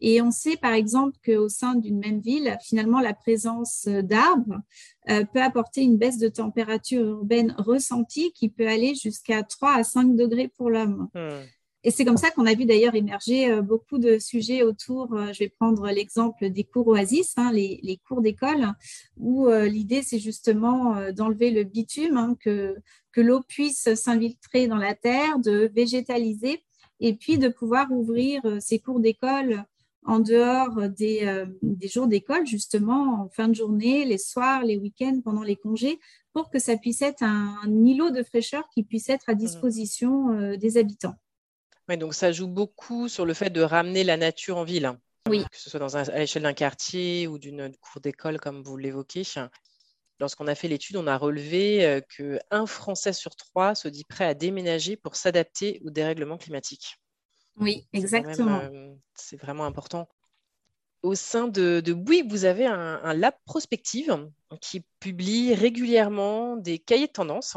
Et 0.00 0.22
on 0.22 0.30
sait 0.30 0.56
par 0.56 0.72
exemple 0.72 1.18
qu'au 1.22 1.50
sein 1.50 1.74
d'une 1.74 1.98
même 1.98 2.20
ville, 2.20 2.56
finalement, 2.62 2.98
la 2.98 3.12
présence 3.12 3.86
d'arbres 3.86 4.58
euh, 5.10 5.22
peut 5.26 5.42
apporter 5.42 5.82
une 5.82 5.98
baisse 5.98 6.16
de 6.16 6.28
température 6.28 7.04
urbaine 7.04 7.54
ressentie 7.58 8.32
qui 8.32 8.48
peut 8.48 8.66
aller 8.66 8.94
jusqu'à 8.94 9.42
3 9.42 9.74
à 9.74 9.84
5 9.84 10.16
degrés 10.16 10.48
pour 10.48 10.70
l'homme. 10.70 11.08
Hmm. 11.14 11.42
Et 11.84 11.90
c'est 11.90 12.04
comme 12.04 12.16
ça 12.16 12.30
qu'on 12.30 12.46
a 12.46 12.54
vu 12.54 12.64
d'ailleurs 12.64 12.94
émerger 12.94 13.50
euh, 13.50 13.60
beaucoup 13.60 13.98
de 13.98 14.18
sujets 14.18 14.62
autour, 14.62 15.12
euh, 15.14 15.32
je 15.32 15.40
vais 15.40 15.48
prendre 15.48 15.88
l'exemple 15.88 16.48
des 16.48 16.62
cours 16.62 16.86
oasis, 16.88 17.34
hein, 17.36 17.50
les, 17.52 18.00
cours 18.06 18.22
d'école, 18.22 18.68
où 19.16 19.48
euh, 19.48 19.66
l'idée 19.66 20.02
c'est 20.02 20.20
justement 20.20 21.10
d'enlever 21.12 21.50
le 21.50 21.64
bitume, 21.64 22.16
hein, 22.16 22.36
que, 22.40 22.76
que 23.10 23.20
l'eau 23.20 23.42
puisse 23.42 23.92
s'infiltrer 23.94 24.68
dans 24.68 24.76
la 24.76 24.94
terre, 24.94 25.38
de 25.40 25.70
végétaliser, 25.74 26.62
et 27.00 27.14
puis 27.14 27.36
de 27.36 27.48
pouvoir 27.48 27.90
ouvrir 27.90 28.40
ces 28.60 28.78
cours 28.78 29.00
d'école 29.00 29.64
en 30.04 30.20
dehors 30.20 30.88
des, 30.88 31.44
des 31.62 31.88
jours 31.88 32.06
d'école, 32.06 32.46
justement, 32.46 33.22
en 33.22 33.28
fin 33.28 33.48
de 33.48 33.54
journée, 33.54 34.04
les 34.04 34.18
soirs, 34.18 34.62
les 34.62 34.76
week-ends, 34.76 35.20
pendant 35.24 35.42
les 35.42 35.56
congés, 35.56 35.98
pour 36.32 36.48
que 36.48 36.60
ça 36.60 36.76
puisse 36.76 37.02
être 37.02 37.24
un, 37.24 37.56
un 37.64 37.84
îlot 37.84 38.10
de 38.10 38.22
fraîcheur 38.22 38.68
qui 38.72 38.84
puisse 38.84 39.08
être 39.08 39.28
à 39.28 39.34
mmh. 39.34 39.38
disposition 39.38 40.56
des 40.56 40.76
habitants 40.76 41.16
donc 41.88 42.14
ça 42.14 42.32
joue 42.32 42.48
beaucoup 42.48 43.08
sur 43.08 43.26
le 43.26 43.34
fait 43.34 43.50
de 43.50 43.60
ramener 43.60 44.04
la 44.04 44.16
nature 44.16 44.56
en 44.56 44.64
ville. 44.64 44.86
Hein. 44.86 44.98
Oui. 45.28 45.44
Que 45.50 45.58
ce 45.58 45.70
soit 45.70 45.80
dans 45.80 45.94
à 45.94 46.18
l'échelle 46.18 46.42
d'un 46.42 46.52
quartier 46.52 47.26
ou 47.26 47.38
d'une 47.38 47.74
cour 47.76 48.00
d'école, 48.00 48.38
comme 48.40 48.62
vous 48.62 48.76
l'évoquez. 48.76 49.22
Lorsqu'on 50.20 50.46
a 50.46 50.54
fait 50.54 50.68
l'étude, 50.68 50.96
on 50.96 51.06
a 51.06 51.16
relevé 51.16 51.84
euh, 51.84 52.00
qu'un 52.00 52.66
Français 52.66 53.12
sur 53.12 53.34
trois 53.34 53.74
se 53.74 53.88
dit 53.88 54.04
prêt 54.04 54.24
à 54.24 54.34
déménager 54.34 54.96
pour 54.96 55.16
s'adapter 55.16 55.80
au 55.84 55.90
dérèglement 55.90 56.38
climatique. 56.38 56.96
Oui, 57.56 57.88
exactement. 57.92 58.60
Euh, 58.60 58.94
c'est 59.14 59.36
vraiment 59.36 59.64
important. 59.64 60.08
Au 61.02 61.16
sein 61.16 61.48
de, 61.48 61.80
de 61.80 61.92
Bouygues, 61.92 62.30
vous 62.30 62.44
avez 62.44 62.64
un, 62.64 63.12
lab 63.14 63.34
prospective 63.44 64.30
qui 64.60 64.84
publie 65.00 65.52
régulièrement 65.52 66.56
des 66.56 66.78
cahiers 66.78 67.08
de 67.08 67.12
tendance 67.12 67.56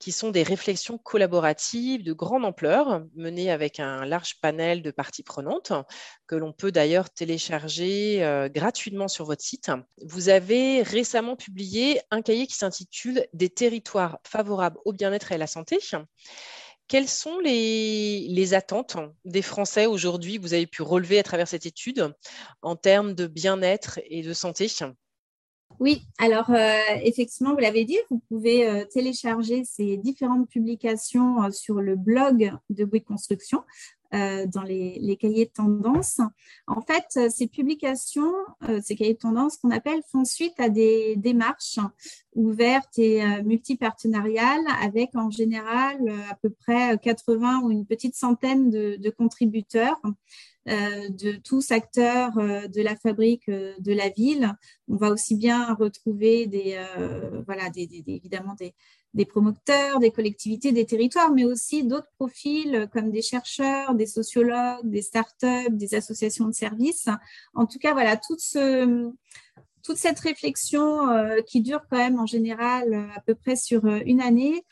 qui 0.00 0.10
sont 0.10 0.30
des 0.30 0.42
réflexions 0.42 0.98
collaboratives 0.98 2.02
de 2.02 2.12
grande 2.12 2.44
ampleur 2.44 3.04
menées 3.14 3.52
avec 3.52 3.78
un 3.78 4.04
large 4.04 4.40
panel 4.40 4.82
de 4.82 4.90
parties 4.90 5.22
prenantes 5.22 5.72
que 6.26 6.34
l'on 6.34 6.52
peut 6.52 6.72
d'ailleurs 6.72 7.08
télécharger 7.08 8.24
euh, 8.24 8.48
gratuitement 8.48 9.06
sur 9.06 9.26
votre 9.26 9.42
site. 9.42 9.70
Vous 10.04 10.28
avez 10.28 10.82
récemment 10.82 11.36
publié 11.36 12.00
un 12.10 12.20
cahier 12.20 12.48
qui 12.48 12.56
s'intitule 12.56 13.26
Des 13.32 13.48
territoires 13.48 14.18
favorables 14.26 14.78
au 14.84 14.92
bien-être 14.92 15.30
et 15.30 15.36
à 15.36 15.38
la 15.38 15.46
santé 15.46 15.78
quelles 16.88 17.08
sont 17.08 17.38
les, 17.38 18.54
attentes 18.54 18.96
des 19.24 19.42
Français 19.42 19.86
aujourd'hui 19.86 20.36
que 20.36 20.42
vous 20.42 20.54
avez 20.54 20.66
pu 20.66 20.82
relever 20.82 21.18
à 21.18 21.22
travers 21.22 21.48
cette 21.48 21.66
étude 21.66 22.14
en 22.60 22.76
termes 22.76 23.14
de 23.14 23.26
bien-être 23.26 24.00
et 24.04 24.22
de 24.22 24.32
santé? 24.32 24.68
Oui, 25.80 26.02
alors 26.18 26.50
euh, 26.50 26.78
effectivement, 27.02 27.52
vous 27.54 27.60
l'avez 27.60 27.84
dit, 27.84 27.98
vous 28.10 28.22
pouvez 28.28 28.68
euh, 28.68 28.84
télécharger 28.84 29.64
ces 29.64 29.96
différentes 29.96 30.48
publications 30.48 31.42
euh, 31.42 31.50
sur 31.50 31.80
le 31.80 31.96
blog 31.96 32.52
de 32.70 32.84
Bouygues 32.84 33.04
Construction. 33.04 33.64
Dans 34.12 34.62
les, 34.62 35.16
cahiers 35.20 35.46
de 35.46 35.50
tendance. 35.50 36.20
En 36.66 36.80
fait, 36.82 37.30
ces 37.30 37.46
publications, 37.46 38.32
ces 38.82 38.94
cahiers 38.94 39.14
de 39.14 39.18
tendance 39.18 39.56
qu'on 39.56 39.70
appelle, 39.70 40.02
font 40.10 40.24
suite 40.24 40.58
à 40.58 40.68
des 40.68 41.16
démarches 41.16 41.78
ouvertes 42.34 42.98
et 42.98 43.22
multipartenariales 43.42 44.64
avec 44.82 45.14
en 45.14 45.30
général 45.30 45.96
à 46.30 46.34
peu 46.42 46.50
près 46.50 46.98
80 46.98 47.62
ou 47.62 47.70
une 47.70 47.86
petite 47.86 48.14
centaine 48.14 48.70
de 48.70 49.10
contributeurs 49.10 50.00
euh, 50.04 50.10
de 50.66 51.36
tous 51.36 51.72
acteurs 51.72 52.38
euh, 52.38 52.68
de 52.68 52.82
la 52.82 52.96
fabrique 52.96 53.48
euh, 53.48 53.74
de 53.80 53.92
la 53.92 54.08
ville. 54.08 54.54
On 54.88 54.96
va 54.96 55.10
aussi 55.10 55.36
bien 55.36 55.74
retrouver 55.74 56.46
des, 56.46 56.78
voilà, 57.46 57.64
évidemment 57.74 58.54
des, 58.54 58.74
des 59.14 59.24
promoteurs, 59.24 60.00
des 60.00 60.10
collectivités, 60.10 60.70
des 60.72 60.84
territoires, 60.84 61.32
mais 61.32 61.44
aussi 61.44 61.84
d'autres 61.84 62.10
profils 62.18 62.88
comme 62.92 63.10
des 63.10 63.22
chercheurs, 63.22 63.94
des 63.94 64.06
sociologues, 64.06 64.88
des 64.88 65.02
startups, 65.02 65.70
des 65.70 65.94
associations 65.94 66.46
de 66.46 66.52
services. 66.52 67.08
En 67.54 67.66
tout 67.66 67.78
cas, 67.78 67.92
voilà, 67.92 68.16
tout 68.16 68.36
ce, 68.38 69.10
toute 69.82 69.96
cette 69.96 70.20
réflexion 70.20 71.08
euh, 71.08 71.40
qui 71.42 71.60
dure 71.60 71.82
quand 71.90 71.96
même 71.96 72.18
en 72.18 72.26
général 72.26 72.92
euh, 72.92 73.06
à 73.16 73.20
peu 73.20 73.34
près 73.34 73.56
sur 73.56 73.84
euh, 73.84 74.00
une 74.06 74.20
année, 74.20 74.64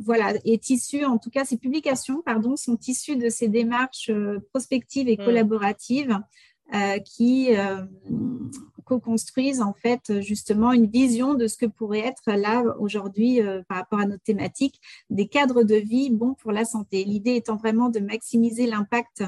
voilà, 0.00 0.34
est 0.44 0.70
issue, 0.70 1.04
en 1.04 1.18
tout 1.18 1.30
cas 1.30 1.44
ces 1.44 1.56
publications, 1.56 2.22
pardon, 2.24 2.56
sont 2.56 2.78
issues 2.86 3.16
de 3.16 3.28
ces 3.28 3.48
démarches 3.48 4.10
prospectives 4.50 5.08
et 5.08 5.16
mm. 5.16 5.24
collaboratives 5.24 6.18
qui 7.04 7.50
co-construisent 8.84 9.60
en 9.60 9.74
fait 9.74 10.20
justement 10.20 10.72
une 10.72 10.86
vision 10.86 11.34
de 11.34 11.46
ce 11.46 11.56
que 11.56 11.66
pourrait 11.66 12.00
être 12.00 12.32
là 12.32 12.64
aujourd'hui 12.78 13.40
par 13.68 13.78
rapport 13.78 14.00
à 14.00 14.06
notre 14.06 14.22
thématique 14.22 14.80
des 15.10 15.28
cadres 15.28 15.62
de 15.62 15.76
vie 15.76 16.10
bons 16.10 16.34
pour 16.34 16.52
la 16.52 16.64
santé. 16.64 17.04
L'idée 17.04 17.36
étant 17.36 17.56
vraiment 17.56 17.90
de 17.90 18.00
maximiser 18.00 18.66
l'impact 18.66 19.22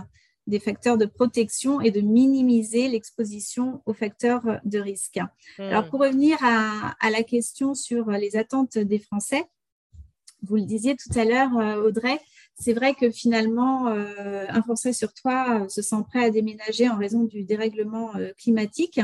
des 0.47 0.61
facteurs 0.61 0.99
de 0.99 1.07
protection 1.07 1.81
et 1.81 1.91
de 1.91 2.01
minimiser 2.01 2.89
l'exposition 2.89 3.83
aux 3.87 3.93
facteurs 3.93 4.43
de 4.65 4.79
risque. 4.79 5.19
Hmm. 5.59 5.63
Alors, 5.63 5.89
pour 5.89 6.01
revenir 6.01 6.39
à, 6.43 7.11
la 7.11 7.23
question 7.23 7.75
sur 7.75 8.11
les 8.11 8.37
attentes 8.37 8.79
des 8.79 8.99
Français, 8.99 9.45
vous 10.43 10.57
le 10.57 10.63
disiez 10.63 10.97
tout 10.97 11.19
à 11.19 11.25
l'heure, 11.25 11.57
euh, 11.59 11.83
Audrey, 11.83 12.21
c'est 12.59 12.73
vrai 12.73 12.95
que 12.95 13.11
finalement, 13.11 13.89
euh, 13.89 14.45
un 14.49 14.63
Français 14.63 14.93
sur 14.93 15.13
trois 15.13 15.63
euh, 15.63 15.69
se 15.69 15.83
sent 15.83 16.03
prêt 16.09 16.25
à 16.25 16.31
déménager 16.31 16.89
en 16.89 16.97
raison 16.97 17.25
du 17.25 17.45
dérèglement 17.45 18.13
climatique. 18.39 19.01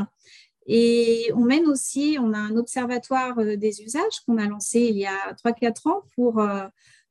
Et 0.66 1.30
on 1.34 1.40
mène 1.40 1.66
aussi, 1.66 2.16
on 2.20 2.32
a 2.32 2.38
un 2.38 2.56
observatoire 2.56 3.34
des 3.36 3.82
usages 3.82 4.20
qu'on 4.24 4.38
a 4.38 4.46
lancé 4.46 4.80
il 4.80 4.96
y 4.96 5.06
a 5.06 5.34
3-4 5.44 5.88
ans 5.88 6.02
pour 6.14 6.40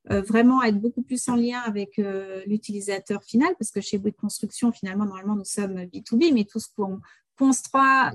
vraiment 0.09 0.63
être 0.63 0.79
beaucoup 0.79 1.03
plus 1.03 1.27
en 1.29 1.35
lien 1.35 1.59
avec 1.59 1.99
euh, 1.99 2.41
l'utilisateur 2.47 3.23
final, 3.23 3.53
parce 3.59 3.71
que 3.71 3.81
chez 3.81 3.97
Bouygues 3.97 4.15
Construction, 4.15 4.71
finalement, 4.71 5.05
normalement, 5.05 5.35
nous 5.35 5.45
sommes 5.45 5.83
B2B, 5.83 6.33
mais 6.33 6.45
tout 6.45 6.59
ce 6.59 6.67
qu'on 6.75 6.99
conçoit, 7.37 8.11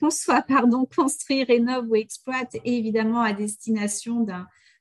conçoit, 0.00 0.42
pardon, 0.42 0.86
construit, 0.96 1.44
rénove 1.44 1.88
ou 1.90 1.94
exploite 1.94 2.54
est 2.54 2.60
évidemment 2.64 3.20
à 3.20 3.32
destination 3.32 4.26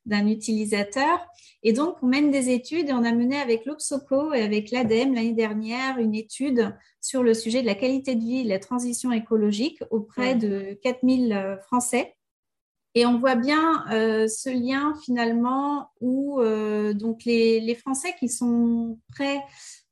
d'un 0.05 0.27
utilisateur. 0.27 1.19
Et 1.63 1.73
donc, 1.73 1.97
on 2.01 2.07
mène 2.07 2.31
des 2.31 2.49
études 2.49 2.89
et 2.89 2.93
on 2.93 3.03
a 3.03 3.11
mené 3.11 3.37
avec 3.37 3.65
l'Obsoco 3.65 4.33
et 4.33 4.41
avec 4.41 4.71
l'ADEME 4.71 5.13
l'année 5.13 5.33
dernière 5.33 5.97
une 5.97 6.15
étude 6.15 6.75
sur 7.01 7.23
le 7.23 7.33
sujet 7.33 7.61
de 7.61 7.67
la 7.67 7.75
qualité 7.75 8.15
de 8.15 8.21
vie 8.21 8.39
et 8.39 8.43
de 8.43 8.49
la 8.49 8.59
transition 8.59 9.11
écologique 9.11 9.81
auprès 9.89 10.35
de 10.35 10.77
4000 10.83 11.33
euh, 11.33 11.57
Français 11.59 12.15
et 12.95 13.05
on 13.05 13.17
voit 13.17 13.35
bien 13.35 13.85
euh, 13.91 14.27
ce 14.27 14.49
lien 14.49 14.93
finalement 15.03 15.89
où 15.99 16.39
euh, 16.39 16.93
donc 16.93 17.25
les, 17.25 17.75
Français 17.75 18.15
qui 18.17 18.29
sont 18.29 18.97
prêts, 19.13 19.41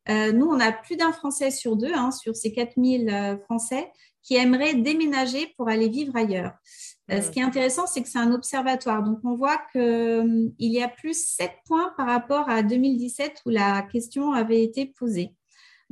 euh, 0.10 0.32
nous 0.32 0.46
on 0.46 0.60
a 0.60 0.72
plus 0.72 0.96
d'un 0.96 1.12
Français 1.12 1.52
sur 1.52 1.76
deux, 1.76 1.94
hein, 1.94 2.12
sur 2.12 2.36
ces 2.36 2.54
4000 2.54 3.40
Français, 3.44 3.92
qui 4.22 4.36
aimeraient 4.36 4.76
déménager 4.76 5.54
pour 5.58 5.68
aller 5.68 5.90
vivre 5.90 6.16
ailleurs. 6.16 6.54
Ce 7.10 7.30
qui 7.30 7.40
est 7.40 7.44
intéressant, 7.44 7.86
c'est 7.86 8.02
que 8.02 8.08
c'est 8.08 8.18
un 8.18 8.32
observatoire. 8.32 9.04
Donc 9.04 9.20
on 9.26 9.36
voit 9.36 9.60
qu'il 9.74 10.54
y 10.58 10.82
a 10.82 10.88
plus 10.88 11.22
7 11.36 11.52
points 11.68 11.94
par 11.98 12.08
rapport 12.08 12.50
à 12.50 12.64
2017 12.64 13.42
où 13.46 13.50
la 13.50 13.82
question 13.84 14.32
avait 14.32 14.64
été 14.64 14.86
posée. 14.86 15.36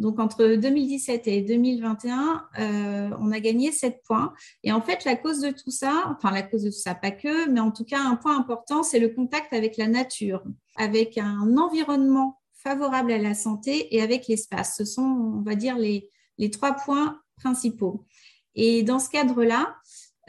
Donc, 0.02 0.20
entre 0.20 0.56
2017 0.56 1.28
et 1.28 1.42
2021, 1.42 2.48
euh, 2.60 3.10
on 3.20 3.32
a 3.32 3.40
gagné 3.40 3.72
7 3.72 4.02
points. 4.04 4.34
Et 4.64 4.72
en 4.72 4.82
fait, 4.82 5.06
la 5.06 5.16
cause 5.16 5.42
de 5.42 5.52
tout 5.52 5.70
ça, 5.70 6.06
enfin, 6.08 6.32
la 6.32 6.42
cause 6.42 6.64
de 6.64 6.70
tout 6.70 6.76
ça, 6.76 6.96
pas 6.96 7.12
que, 7.12 7.48
mais 7.50 7.60
en 7.60 7.70
tout 7.70 7.86
cas, 7.86 8.00
un 8.02 8.16
point 8.16 8.36
important, 8.36 8.82
c'est 8.82 9.00
le 9.00 9.10
contact 9.10 9.54
avec 9.54 9.78
la 9.78 9.88
nature, 9.88 10.44
avec 10.76 11.20
un 11.20 11.56
environnement 11.56 12.40
favorable 12.56 13.12
à 13.12 13.20
la 13.20 13.36
santé 13.36 13.96
et 13.96 14.02
avec 14.02 14.28
l'espace. 14.28 14.76
Ce 14.76 14.86
sont, 14.86 15.04
on 15.04 15.42
va 15.44 15.54
dire, 15.54 15.78
les, 15.78 16.10
les 16.40 16.50
trois 16.50 16.74
points 16.74 17.20
principaux. 17.38 18.04
Et 18.56 18.82
dans 18.82 18.98
ce 18.98 19.10
cadre-là, 19.10 19.76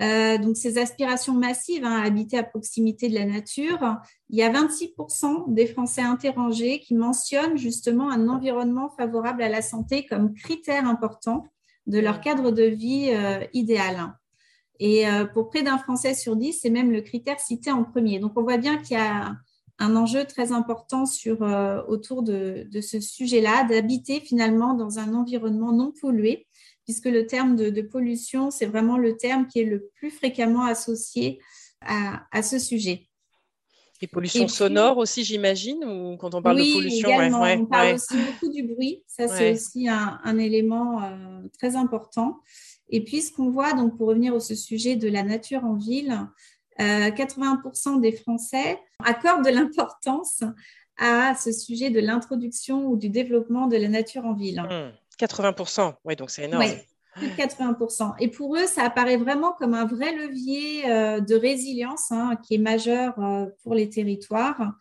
euh, 0.03 0.37
donc 0.39 0.57
ces 0.57 0.79
aspirations 0.79 1.35
massives 1.35 1.85
hein, 1.85 2.03
à 2.03 2.07
habiter 2.07 2.37
à 2.37 2.43
proximité 2.43 3.09
de 3.09 3.15
la 3.15 3.25
nature, 3.25 3.99
il 4.31 4.39
y 4.39 4.43
a 4.43 4.51
26% 4.51 5.53
des 5.53 5.67
Français 5.67 6.03
interrogés 6.03 6.81
qui 6.81 6.95
mentionnent 6.95 7.57
justement 7.57 8.11
un 8.11 8.29
environnement 8.29 8.91
favorable 8.97 9.43
à 9.43 9.49
la 9.49 9.63
santé 9.63 10.05
comme 10.07 10.35
critère 10.35 10.87
important 10.87 11.45
de 11.87 11.99
leur 12.01 12.21
cadre 12.21 12.51
de 12.51 12.65
vie 12.65 13.11
euh, 13.13 13.45
idéal. 13.53 14.15
Et 14.81 15.07
euh, 15.07 15.25
pour 15.25 15.51
près 15.51 15.63
d'un 15.63 15.79
Français 15.79 16.15
sur 16.15 16.35
dix, 16.35 16.55
c'est 16.55 16.71
même 16.71 16.91
le 16.91 17.03
critère 17.03 17.39
cité 17.39 17.71
en 17.71 17.85
premier. 17.85 18.19
Donc 18.19 18.33
on 18.37 18.43
voit 18.43 18.59
bien 18.59 18.79
qu'il 18.79 18.97
y 18.97 19.01
a 19.01 19.37
un 19.79 19.97
enjeu 19.97 20.25
très 20.25 20.53
important 20.53 21.05
autour 21.89 22.23
de 22.23 22.81
ce 22.81 23.01
sujet-là, 23.01 23.65
d'habiter 23.65 24.21
finalement 24.21 24.75
dans 24.75 25.01
un 25.01 25.15
environnement 25.15 25.73
non 25.73 25.93
pollué 26.01 26.47
puisque 26.85 27.07
le 27.07 27.27
terme 27.27 27.57
de, 27.57 27.83
pollution, 27.83 28.51
c'est 28.51 28.67
vraiment 28.67 28.99
le 28.99 29.17
terme 29.17 29.47
qui 29.47 29.61
est 29.61 29.65
le 29.65 29.91
plus 29.95 30.11
fréquemment 30.11 30.65
associé 30.65 31.41
à, 31.81 32.43
ce 32.43 32.59
sujet. 32.59 33.09
Et 34.01 34.09
pollution 34.09 34.49
sonore 34.49 34.99
aussi, 34.99 35.23
j'imagine, 35.23 35.85
ou 35.85 36.17
quand 36.17 36.35
on 36.35 36.43
parle 36.43 36.59
de 36.59 36.75
pollution 36.75 37.09
également, 37.09 37.43
on 37.43 37.67
parle 37.67 37.95
aussi 37.95 38.17
beaucoup 38.17 38.53
du 38.53 38.65
bruit. 38.65 39.05
Ça, 39.07 39.29
c'est 39.29 39.53
aussi 39.53 39.89
un, 39.89 40.39
élément 40.39 41.03
euh, 41.03 41.41
très 41.59 41.77
important. 41.77 42.41
Et 42.89 43.05
puis, 43.05 43.23
ce 43.23 43.33
qu'on 43.33 43.51
voit, 43.51 43.73
donc 43.75 43.97
pour 43.97 44.09
revenir 44.09 44.35
au 44.35 44.41
ce 44.41 44.55
sujet 44.55 44.97
de 44.97 45.09
la 45.09 45.23
nature 45.23 45.65
en 45.65 45.75
ville, 45.75 46.27
80% 46.79 47.97
euh, 47.97 48.01
des 48.01 48.13
Français 48.13 48.81
accordent 49.05 49.45
de 49.45 49.51
l'importance 49.51 50.43
à 50.99 51.35
ce 51.35 51.53
sujet 51.53 51.91
de 51.91 52.01
l'introduction 52.01 52.87
ou 52.87 52.97
du 52.97 53.09
développement 53.09 53.67
de 53.67 53.77
la 53.77 53.89
nature 53.89 54.25
en 54.25 54.35
ville. 54.35 54.63
Mmh. 54.63 55.02
80%, 55.23 55.95
oui, 56.05 56.17
donc 56.17 56.31
c'est 56.31 56.45
énorme. 56.45 56.65
De 57.21 57.27
80%. 57.27 58.15
Et 58.21 58.29
pour 58.29 58.57
eux, 58.57 58.67
ça 58.67 58.85
apparaît 58.85 59.19
vraiment 59.19 59.53
comme 59.53 59.75
un 59.75 59.85
vrai 59.85 60.17
levier 60.17 60.91
euh, 60.91 61.21
de 61.21 61.35
résilience 61.35 62.11
hein, 62.11 62.37
qui 62.43 62.55
est 62.55 62.59
majeur 62.59 63.15
euh, 63.19 63.47
pour 63.63 63.75
les 63.75 63.91
territoires. 63.91 64.73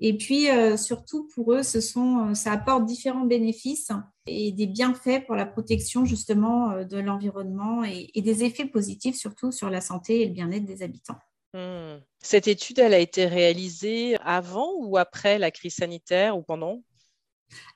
Et 0.00 0.16
puis, 0.16 0.50
euh, 0.50 0.76
surtout, 0.76 1.28
pour 1.34 1.52
eux, 1.52 1.62
ce 1.62 1.80
sont, 1.80 2.34
ça 2.34 2.52
apporte 2.52 2.86
différents 2.86 3.26
bénéfices 3.26 3.90
et 4.26 4.50
des 4.52 4.66
bienfaits 4.66 5.26
pour 5.26 5.36
la 5.36 5.46
protection 5.46 6.04
justement 6.04 6.82
de 6.82 6.98
l'environnement 6.98 7.84
et, 7.84 8.10
des 8.20 8.44
effets 8.44 8.64
positifs 8.64 9.16
surtout 9.16 9.52
sur 9.52 9.68
la 9.68 9.80
santé 9.80 10.22
et 10.22 10.26
le 10.26 10.32
bien-être 10.32 10.64
des 10.64 10.82
habitants. 10.82 11.18
Hmm. 11.52 12.00
Cette 12.20 12.48
étude, 12.48 12.78
elle 12.78 12.94
a 12.94 12.98
été 12.98 13.26
réalisée 13.26 14.16
avant 14.24 14.72
ou 14.78 14.96
après 14.96 15.38
la 15.38 15.50
crise 15.50 15.76
sanitaire 15.76 16.36
ou 16.36 16.42
pendant? 16.42 16.82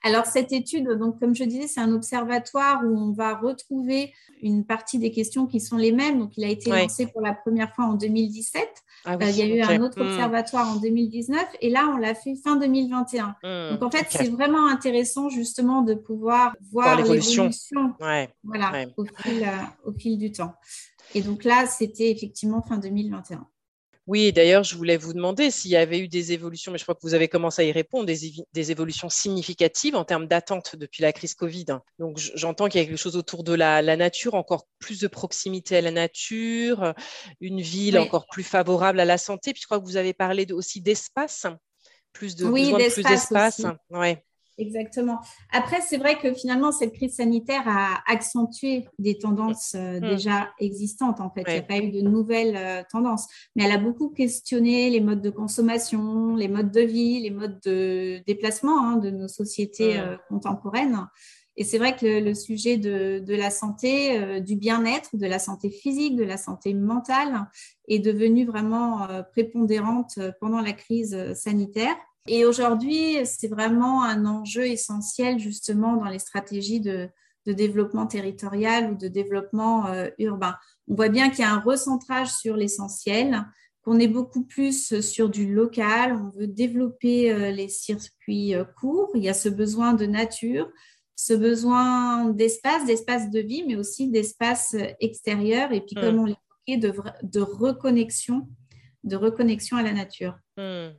Alors, 0.03 0.27
cette 0.27 0.53
étude, 0.53 0.89
donc, 0.91 1.19
comme 1.19 1.35
je 1.35 1.45
disais, 1.45 1.67
c'est 1.67 1.81
un 1.81 1.93
observatoire 1.93 2.83
où 2.85 2.97
on 2.97 3.13
va 3.13 3.35
retrouver 3.37 4.13
une 4.43 4.65
partie 4.65 4.99
des 4.99 5.11
questions 5.11 5.47
qui 5.47 5.61
sont 5.61 5.77
les 5.77 5.93
mêmes. 5.93 6.19
Donc, 6.19 6.37
il 6.37 6.45
a 6.45 6.49
été 6.49 6.71
lancé 6.71 7.07
pour 7.07 7.21
la 7.21 7.35
première 7.35 7.75
fois 7.75 7.87
en 7.87 7.95
2017. 7.95 8.69
Ah 9.05 9.17
il 9.21 9.37
y 9.37 9.43
a 9.43 9.47
eu 9.47 9.61
un 9.61 9.81
autre 9.83 10.03
hmm. 10.03 10.09
observatoire 10.09 10.69
en 10.69 10.77
2019 10.77 11.41
et 11.61 11.71
là, 11.71 11.89
on 11.95 11.99
l'a 11.99 12.15
fait 12.15 12.35
fin 12.35 12.57
2021. 12.57 13.37
Hmm, 13.43 13.71
Donc, 13.73 13.83
en 13.83 13.91
fait, 13.91 14.07
c'est 14.11 14.29
vraiment 14.29 14.67
intéressant 14.67 15.29
justement 15.29 15.83
de 15.83 15.95
pouvoir 15.95 16.55
voir 16.73 16.97
l'évolution 16.97 17.51
voilà, 18.43 18.87
au, 18.97 19.05
fil, 19.05 19.49
au 19.85 19.93
fil 19.93 20.19
du 20.19 20.33
temps. 20.33 20.55
Et 21.15 21.23
donc 21.23 21.45
là, 21.45 21.67
c'était 21.67 22.11
effectivement 22.11 22.63
fin 22.63 22.79
2021. 22.79 23.47
Oui, 24.09 24.33
d'ailleurs, 24.33 24.65
je 24.65 24.75
voulais 24.75 24.97
vous 24.97 25.13
demander 25.13 25.51
s'il 25.51 25.71
y 25.71 25.77
avait 25.77 25.99
eu 25.99 26.09
des 26.09 26.33
évolutions, 26.33 26.73
mais 26.73 26.79
je 26.79 26.85
crois 26.85 26.95
que 26.95 27.03
vous 27.03 27.13
avez 27.13 27.29
commencé 27.29 27.61
à 27.61 27.67
y 27.67 27.73
répondre, 27.73 28.07
des, 28.07 28.71
évolutions 28.71 29.11
significatives 29.11 29.95
en 29.95 30.05
termes 30.07 30.27
d'attente 30.27 30.77
depuis 30.77 31.03
la 31.03 31.13
crise 31.13 31.35
Covid. 31.35 31.67
Donc, 31.99 32.19
j'entends 32.35 32.71
qu'il 32.71 32.81
y 32.81 32.85
a 32.85 32.87
quelque 32.87 32.97
chose 32.97 33.17
autour 33.17 33.45
de 33.45 33.53
la, 33.53 33.83
nature, 33.99 34.35
encore 34.35 34.67
plus 34.79 34.99
de 34.99 35.09
proximité 35.09 35.77
à 35.77 35.83
la 35.83 35.91
nature, 35.91 36.95
une 37.43 37.61
ville 37.61 37.99
encore 37.99 38.27
plus 38.29 38.45
favorable 38.45 38.99
à 38.99 39.05
la 39.05 39.19
santé. 39.19 39.53
Puis 39.53 39.61
je 39.61 39.67
crois 39.67 39.79
que 39.79 39.85
vous 39.85 39.99
avez 39.99 40.15
parlé 40.15 40.51
aussi 40.53 40.81
d'espace, 40.81 41.45
plus 42.15 42.35
de 42.35 42.47
oui, 42.47 42.73
plus 42.73 43.03
d'espace. 43.03 43.61
Ouais. 43.91 44.25
Exactement. 44.59 45.21
Après, 45.53 45.81
c'est 45.81 45.99
vrai 45.99 46.19
que 46.19 46.35
finalement, 46.35 46.73
cette 46.73 46.93
crise 46.93 47.15
sanitaire 47.15 47.63
a 47.67 48.03
accentué 48.09 48.89
des 48.99 49.17
tendances 49.17 49.75
euh, 49.77 49.99
mm. 49.99 50.01
déjà 50.01 50.49
existantes. 50.59 51.21
En 51.21 51.31
fait, 51.31 51.45
il 51.47 51.53
n'y 51.53 51.59
a 51.59 51.63
pas 51.63 51.79
eu 51.79 51.93
de 51.93 52.01
nouvelles 52.01 52.57
euh, 52.57 52.83
tendances, 52.91 53.29
mais 53.55 53.65
elle 53.65 53.73
a 53.73 53.79
beaucoup 53.79 54.09
questionné 54.09 54.91
les 54.91 55.01
modes 55.01 55.23
de 55.23 55.31
consommation, 55.31 56.35
les 56.35 56.49
modes 56.49 56.73
de 56.73 56.81
vie, 56.81 57.21
les 57.21 57.31
modes 57.31 57.61
de 57.65 58.21
déplacement 58.27 58.83
hein, 58.83 58.97
de 58.97 59.11
nos 59.11 59.29
sociétés 59.29 59.95
mm. 59.95 60.01
euh, 60.01 60.17
contemporaines. 60.29 61.07
Et 61.57 61.65
c'est 61.65 61.79
vrai 61.79 61.95
que 61.97 62.21
le, 62.21 62.35
sujet 62.35 62.77
de, 62.77 63.19
de, 63.19 63.35
la 63.35 63.51
santé, 63.51 64.41
du 64.41 64.55
bien-être, 64.55 65.17
de 65.17 65.27
la 65.27 65.41
santé 65.41 65.71
physique, 65.71 66.15
de 66.15 66.23
la 66.23 66.37
santé 66.37 66.73
mentale 66.73 67.49
est 67.89 67.99
devenu 67.99 68.47
vraiment 68.47 69.09
prépondérante 69.33 70.21
pendant 70.41 70.61
la 70.61 70.73
crise 70.73 71.33
sanitaire. 71.35 71.97
Et 72.27 72.45
aujourd'hui, 72.45 73.17
c'est 73.25 73.49
vraiment 73.49 74.03
un 74.03 74.27
enjeu 74.27 74.67
essentiel 74.67 75.39
justement 75.39 75.97
dans 75.97 76.11
les 76.11 76.19
stratégies 76.19 76.81
de, 76.81 77.09
développement 77.47 78.07
territorial 78.07 78.93
ou 78.93 78.95
de 78.95 79.09
développement 79.09 79.87
euh, 79.87 80.09
urbain. 80.19 80.55
On 80.87 80.95
voit 80.95 81.09
bien 81.09 81.31
qu'il 81.31 81.39
y 81.39 81.45
a 81.45 81.51
un 81.51 81.61
recentrage 81.61 82.31
sur 82.31 82.57
l'essentiel, 82.57 83.43
qu'on 83.81 83.99
est 83.99 84.07
beaucoup 84.07 84.45
plus 84.45 85.01
sur 85.01 85.31
du 85.31 85.51
local, 85.51 86.13
on 86.13 86.39
veut 86.39 86.47
développer 86.47 87.33
euh, 87.33 87.51
les 87.51 87.71
circuits 87.71 88.55
euh, 88.55 88.65
courts, 88.65 89.11
il 89.15 89.23
y 89.23 89.31
a 89.31 89.35
ce 89.35 89.49
besoin 89.49 89.95
de 89.95 90.05
nature, 90.05 90.71
ce 91.17 91.33
besoin 91.33 92.27
d'espace, 92.27 92.85
d'espace 92.85 93.31
de 93.31 93.41
vie, 93.41 93.65
mais 93.67 93.77
aussi 93.77 94.11
d'espace 94.11 94.77
extérieur, 95.01 95.73
et 95.73 95.81
puis 95.81 95.97
mmh. 95.97 96.01
comme 96.01 96.19
on 96.19 96.27
l'évoquait, 96.27 96.77
de, 96.77 96.93
de 97.23 97.41
reconnexion, 97.41 98.47
de 99.05 99.17
reconnexion 99.17 99.79
à 99.79 99.83
la 99.83 99.95
nature. 99.95 100.37
Mmh. 100.59 100.91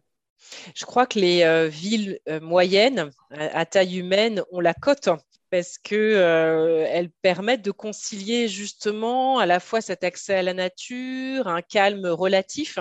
Je 0.75 0.85
crois 0.85 1.05
que 1.05 1.19
les 1.19 1.43
euh, 1.43 1.67
villes 1.67 2.19
euh, 2.27 2.39
moyennes 2.39 3.11
à, 3.31 3.65
taille 3.65 3.97
humaine 3.97 4.43
ont 4.51 4.59
la 4.59 4.73
cote 4.73 5.09
parce 5.51 5.77
qu'elles 5.79 6.15
euh, 6.15 7.07
permettent 7.23 7.63
de 7.63 7.71
concilier 7.71 8.47
justement 8.47 9.39
à 9.39 9.45
la 9.45 9.59
fois 9.59 9.81
cet 9.81 10.03
accès 10.03 10.35
à 10.35 10.43
la 10.43 10.53
nature, 10.53 11.47
un 11.47 11.61
calme 11.61 12.05
relatif, 12.05 12.77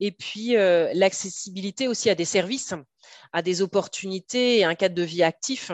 et 0.00 0.10
puis 0.10 0.54
l'accessibilité 0.54 1.86
aussi 1.86 2.10
à 2.10 2.16
des 2.16 2.24
services, 2.24 2.74
à 3.32 3.42
des 3.42 3.62
opportunités 3.62 4.58
et 4.58 4.64
un 4.64 4.74
cadre 4.74 4.96
de 4.96 5.02
vie 5.02 5.22
actif 5.22 5.70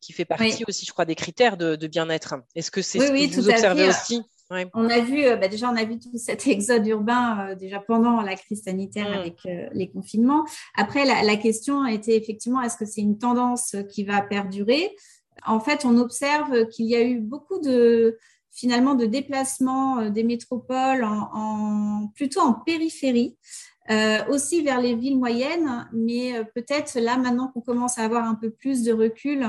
qui 0.00 0.12
fait 0.12 0.24
partie 0.24 0.64
aussi, 0.66 0.86
je 0.86 0.92
crois, 0.92 1.04
des 1.04 1.14
critères 1.14 1.56
de, 1.56 1.86
bien-être. 1.86 2.34
Est-ce 2.56 2.72
que 2.72 2.82
c'est 2.82 2.98
ce 2.98 3.12
que 3.12 3.36
vous 3.36 3.48
observez 3.48 3.88
aussi? 3.88 4.22
On 4.50 4.88
a 4.88 5.00
vu, 5.00 5.24
euh, 5.24 5.36
bah, 5.36 5.48
déjà, 5.48 5.70
on 5.70 5.76
a 5.76 5.84
vu 5.84 5.98
tout 5.98 6.10
cet 6.16 6.46
exode 6.46 6.86
urbain 6.86 7.48
euh, 7.48 7.54
déjà 7.54 7.80
pendant 7.80 8.20
la 8.20 8.36
crise 8.36 8.62
sanitaire 8.62 9.10
mm. 9.10 9.14
avec 9.14 9.38
euh, 9.46 9.68
les 9.72 9.88
confinements. 9.88 10.44
Après, 10.76 11.04
la, 11.04 11.36
question 11.36 11.86
était 11.86 12.16
effectivement, 12.16 12.62
est-ce 12.62 12.76
que 12.76 12.86
c'est 12.86 13.00
une 13.00 13.18
tendance 13.18 13.76
qui 13.90 14.04
va 14.04 14.22
perdurer? 14.22 14.94
En 15.46 15.60
fait, 15.60 15.84
on 15.84 15.98
observe 15.98 16.66
qu'il 16.68 16.86
y 16.86 16.96
a 16.96 17.02
eu 17.02 17.20
beaucoup 17.20 17.60
de 17.60 18.18
finalement 18.50 18.94
de 18.94 19.04
déplacements 19.04 20.08
des 20.08 20.24
métropoles 20.24 21.04
en, 21.04 22.10
plutôt 22.14 22.40
en 22.40 22.54
périphérie. 22.54 23.36
aussi 24.30 24.62
vers 24.62 24.80
les 24.80 24.94
villes 24.94 25.18
moyennes, 25.18 25.86
mais 25.92 26.42
peut-être 26.54 26.98
là 26.98 27.18
maintenant 27.18 27.48
qu'on 27.48 27.60
commence 27.60 27.98
à 27.98 28.04
avoir 28.04 28.24
un 28.24 28.34
peu 28.34 28.48
plus 28.48 28.82
de 28.82 28.94
recul, 28.94 29.46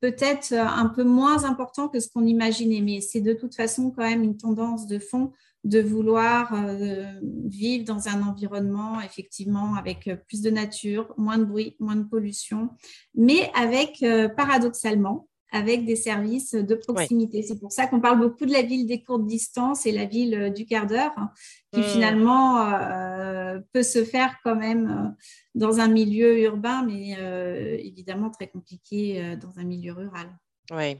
peut-être 0.00 0.52
euh, 0.52 0.64
un 0.64 0.86
peu 0.86 1.04
moins 1.04 1.44
important 1.44 1.88
que 1.88 2.00
ce 2.00 2.08
qu'on 2.08 2.26
imaginait, 2.26 2.80
mais 2.80 3.00
c'est 3.00 3.20
de 3.20 3.32
toute 3.32 3.54
façon 3.54 3.90
quand 3.90 4.02
même 4.02 4.22
une 4.22 4.36
tendance 4.36 4.86
de 4.86 4.98
fond 4.98 5.32
de 5.64 5.80
vouloir 5.80 6.52
euh, 6.54 7.04
vivre 7.44 7.84
dans 7.84 8.06
un 8.08 8.22
environnement 8.22 9.00
effectivement 9.00 9.74
avec 9.74 10.06
euh, 10.06 10.16
plus 10.28 10.42
de 10.42 10.50
nature, 10.50 11.12
moins 11.16 11.38
de 11.38 11.44
bruit, 11.44 11.76
moins 11.80 11.96
de 11.96 12.04
pollution, 12.04 12.70
mais 13.14 13.50
avec 13.54 14.04
paradoxalement 14.36 15.28
avec 15.52 15.84
des 15.84 15.96
services 15.96 16.54
de 16.54 16.74
proximité. 16.74 17.42
C'est 17.42 17.58
pour 17.58 17.72
ça 17.72 17.86
qu'on 17.86 18.00
parle 18.00 18.18
beaucoup 18.18 18.46
de 18.46 18.52
la 18.52 18.62
ville 18.62 18.86
des 18.86 19.02
courtes 19.02 19.26
distances 19.26 19.86
et 19.86 19.92
la 19.92 20.04
ville 20.04 20.52
du 20.54 20.66
quart 20.66 20.86
d'heure, 20.86 21.12
hein, 21.16 21.30
qui 21.72 21.80
hmm. 21.80 21.84
finalement 21.84 22.66
euh, 22.66 23.60
peut 23.72 23.82
se 23.82 24.04
faire 24.04 24.36
quand 24.42 24.56
même 24.56 24.90
euh, 24.90 25.24
dans 25.54 25.78
un 25.78 25.88
milieu 25.88 26.40
urbain, 26.40 26.84
mais 26.84 27.16
euh, 27.18 27.76
évidemment 27.78 28.30
très 28.30 28.48
compliqué 28.48 29.36
dans 29.36 29.58
un 29.58 29.64
milieu 29.64 29.92
rural. 29.92 30.28
Oui. 30.70 30.98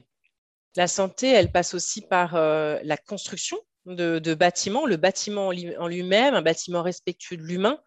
La 0.76 0.86
santé, 0.86 1.28
elle 1.28 1.50
passe 1.50 1.74
aussi 1.74 2.02
par 2.02 2.34
la 2.34 2.96
construction 2.98 3.56
de, 3.86 4.34
bâtiments, 4.34 4.84
le 4.84 4.96
bâtiment 4.96 5.48
en 5.48 5.88
lui-même, 5.88 6.34
un 6.34 6.42
bâtiment 6.42 6.82
respectueux 6.82 7.38
de 7.38 7.42
l'humain. 7.42 7.78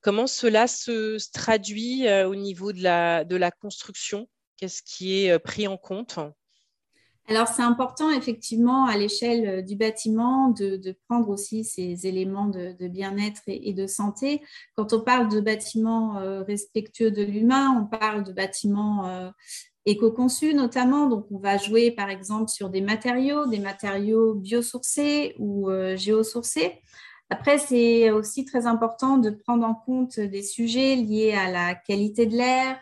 Comment 0.00 0.28
cela 0.28 0.68
se, 0.68 1.18
traduit 1.32 2.08
au 2.08 2.36
niveau 2.36 2.72
de 2.72 2.84
la, 2.84 3.24
de 3.24 3.34
la 3.34 3.50
construction? 3.50 4.28
Qu'est-ce 4.60 4.82
qui 4.82 5.24
est 5.24 5.38
pris 5.38 5.66
en 5.66 5.78
compte? 5.78 6.18
Alors, 7.28 7.48
c'est 7.48 7.62
important 7.62 8.10
effectivement 8.10 8.84
à 8.84 8.98
l'échelle 8.98 9.64
du 9.64 9.74
bâtiment 9.74 10.50
de, 10.50 10.94
prendre 11.08 11.30
aussi 11.30 11.64
ces 11.64 12.06
éléments 12.06 12.48
de, 12.48 12.88
bien-être 12.88 13.40
et, 13.46 13.72
de 13.72 13.86
santé. 13.86 14.42
Quand 14.76 14.92
on 14.92 15.00
parle 15.00 15.30
de 15.30 15.40
bâtiments 15.40 16.20
respectueux 16.44 17.10
de 17.10 17.22
l'humain, 17.22 17.70
on 17.80 17.86
parle 17.86 18.22
de 18.22 18.32
bâtiments 18.32 19.32
éco-conçus 19.86 20.52
notamment. 20.52 21.06
Donc, 21.06 21.26
on 21.30 21.38
va 21.38 21.56
jouer 21.56 21.90
par 21.90 22.10
exemple 22.10 22.50
sur 22.50 22.68
des 22.68 22.82
matériaux, 22.82 23.46
des 23.46 23.60
matériaux 23.60 24.34
biosourcés 24.34 25.36
ou 25.38 25.70
géosourcés. 25.94 26.82
Après, 27.30 27.58
c'est 27.58 28.10
aussi 28.10 28.44
très 28.44 28.66
important 28.66 29.16
de 29.16 29.30
prendre 29.30 29.64
en 29.64 29.74
compte 29.74 30.20
des 30.20 30.42
sujets 30.42 30.96
liés 30.96 31.32
à 31.32 31.50
la 31.50 31.74
qualité 31.76 32.26
de 32.26 32.36
l'air, 32.36 32.76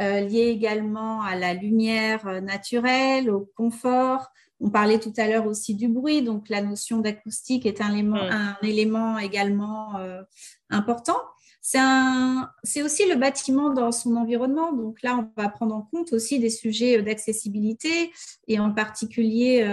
euh, 0.00 0.20
lié 0.20 0.48
également 0.48 1.22
à 1.22 1.36
la 1.36 1.54
lumière 1.54 2.26
euh, 2.26 2.40
naturelle, 2.40 3.30
au 3.30 3.48
confort. 3.56 4.26
On 4.58 4.68
parlait 4.68 4.98
tout 4.98 5.12
à 5.16 5.28
l'heure 5.28 5.46
aussi 5.46 5.76
du 5.76 5.86
bruit, 5.86 6.22
donc 6.22 6.48
la 6.48 6.62
notion 6.62 6.98
d'acoustique 6.98 7.64
est 7.64 7.80
un 7.80 7.92
élément, 7.92 8.16
mm. 8.16 8.30
un 8.30 8.56
élément 8.62 9.18
également 9.18 9.96
euh, 9.98 10.22
important. 10.68 11.16
C'est 11.62 12.82
aussi 12.82 13.08
le 13.08 13.14
bâtiment 13.14 13.70
dans 13.70 13.90
son 13.90 14.16
environnement. 14.16 14.72
Donc 14.72 15.00
là, 15.02 15.16
on 15.16 15.40
va 15.40 15.48
prendre 15.48 15.74
en 15.74 15.80
compte 15.80 16.12
aussi 16.12 16.38
des 16.38 16.50
sujets 16.50 17.00
d'accessibilité 17.00 18.12
et 18.48 18.58
en 18.58 18.70
particulier 18.70 19.66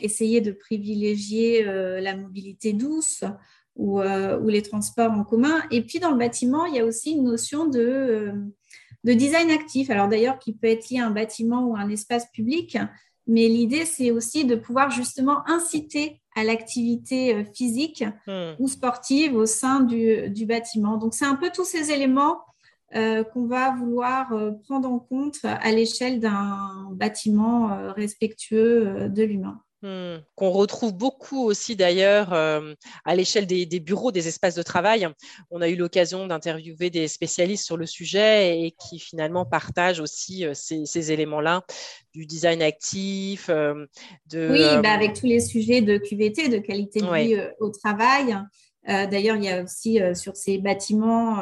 essayer 0.00 0.40
de 0.40 0.50
privilégier 0.50 1.62
la 1.62 2.16
mobilité 2.16 2.72
douce 2.72 3.22
ou, 3.76 4.00
ou, 4.00 4.48
les 4.48 4.62
transports 4.62 5.12
en 5.12 5.24
commun. 5.24 5.62
Et 5.70 5.82
puis 5.82 5.98
dans 5.98 6.10
le 6.10 6.16
bâtiment, 6.16 6.64
il 6.64 6.74
y 6.74 6.80
a 6.80 6.86
aussi 6.86 7.12
une 7.12 7.24
notion 7.24 7.66
de 7.66 8.32
de 9.04 9.12
design 9.12 9.50
actif. 9.50 9.90
Alors 9.90 10.08
d'ailleurs, 10.08 10.38
qui 10.38 10.52
peut 10.52 10.66
être 10.66 10.88
lié 10.90 10.98
à 10.98 11.06
un 11.06 11.10
bâtiment 11.10 11.64
ou 11.64 11.76
à 11.76 11.80
un 11.80 11.90
espace 11.90 12.26
public, 12.32 12.76
mais 13.26 13.48
l'idée, 13.48 13.84
c'est 13.84 14.10
aussi 14.10 14.44
de 14.44 14.54
pouvoir 14.54 14.90
justement 14.90 15.48
inciter 15.48 16.20
à 16.36 16.44
l'activité 16.44 17.34
euh, 17.34 17.44
physique 17.44 18.04
hmm. 18.26 18.54
ou 18.58 18.68
sportive 18.68 19.34
au 19.34 19.46
sein 19.46 19.80
du, 19.80 20.46
bâtiment. 20.46 20.96
Donc, 20.96 21.14
c'est 21.14 21.24
un 21.24 21.36
peu 21.36 21.50
tous 21.54 21.64
ces 21.64 21.90
éléments 21.90 22.40
euh, 22.94 23.24
qu'on 23.24 23.46
va 23.46 23.74
vouloir 23.74 24.32
euh, 24.32 24.52
prendre 24.64 24.90
en 24.90 24.98
compte 24.98 25.38
à 25.42 25.70
l'échelle 25.72 26.20
d'un 26.20 26.90
bâtiment 26.92 27.92
respectueux 27.94 29.08
de 29.08 29.22
l'humain. 29.22 29.63
Hmm. 29.84 30.22
qu'on 30.34 30.48
retrouve 30.48 30.94
beaucoup 30.94 31.44
aussi 31.44 31.76
d'ailleurs 31.76 32.32
euh, 32.32 32.72
à 33.04 33.14
l'échelle 33.14 33.46
des, 33.46 33.66
bureaux, 33.80 34.12
des 34.12 34.28
espaces 34.28 34.54
de 34.54 34.62
travail. 34.62 35.06
On 35.50 35.60
a 35.60 35.68
eu 35.68 35.76
l'occasion 35.76 36.26
d'interviewer 36.26 36.88
des 36.88 37.06
spécialistes 37.06 37.66
sur 37.66 37.76
le 37.76 37.84
sujet 37.84 38.62
et 38.62 38.70
qui 38.70 38.98
finalement 38.98 39.44
partagent 39.44 40.00
aussi 40.00 40.46
euh, 40.46 40.54
ces, 40.54 41.12
éléments-là 41.12 41.66
du 42.14 42.24
design 42.24 42.62
actif. 42.62 43.50
Euh, 43.50 43.84
de, 44.28 44.48
oui, 44.52 44.82
bah, 44.82 44.92
avec 44.92 45.20
tous 45.20 45.26
les 45.26 45.40
sujets 45.40 45.82
de 45.82 45.98
QVT, 45.98 46.48
de 46.48 46.58
qualité 46.60 47.02
de 47.02 47.14
vie 47.14 47.36
au 47.60 47.68
travail. 47.68 48.38
D'ailleurs, 48.86 49.36
il 49.36 49.44
y 49.44 49.50
a 49.50 49.62
aussi 49.62 49.98
sur 50.14 50.36
ces 50.36 50.58
bâtiments 50.58 51.36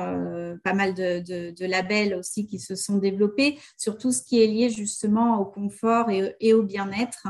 pas 0.63 0.75
mal 0.75 0.95
de, 0.95 1.67
labels 1.67 2.15
aussi 2.15 2.47
qui 2.47 2.59
se 2.61 2.75
sont 2.77 2.99
développés 2.99 3.59
sur 3.77 3.99
tout 3.99 4.13
ce 4.13 4.23
qui 4.23 4.43
est 4.43 4.47
lié 4.47 4.71
justement 4.71 5.41
au 5.41 5.45
confort 5.45 6.09
et 6.11 6.55
au 6.55 6.63
bien-être. 6.63 7.27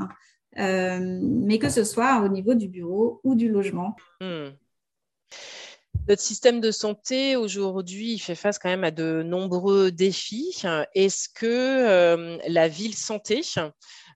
Euh, 0.58 0.98
mais 1.00 1.58
que 1.58 1.68
ce 1.68 1.84
soit 1.84 2.20
au 2.20 2.28
niveau 2.28 2.54
du 2.54 2.68
bureau 2.68 3.20
ou 3.24 3.34
du 3.34 3.48
logement. 3.48 3.96
Hmm. 4.20 4.50
Notre 6.08 6.20
système 6.20 6.60
de 6.60 6.72
santé 6.72 7.36
aujourd'hui, 7.36 8.18
fait 8.18 8.34
face 8.34 8.58
quand 8.58 8.68
même 8.68 8.84
à 8.84 8.90
de 8.90 9.22
nombreux 9.22 9.92
défis. 9.92 10.62
Est-ce 10.94 11.28
que 11.28 11.46
euh, 11.46 12.38
la 12.48 12.66
ville 12.66 12.94
santé 12.94 13.42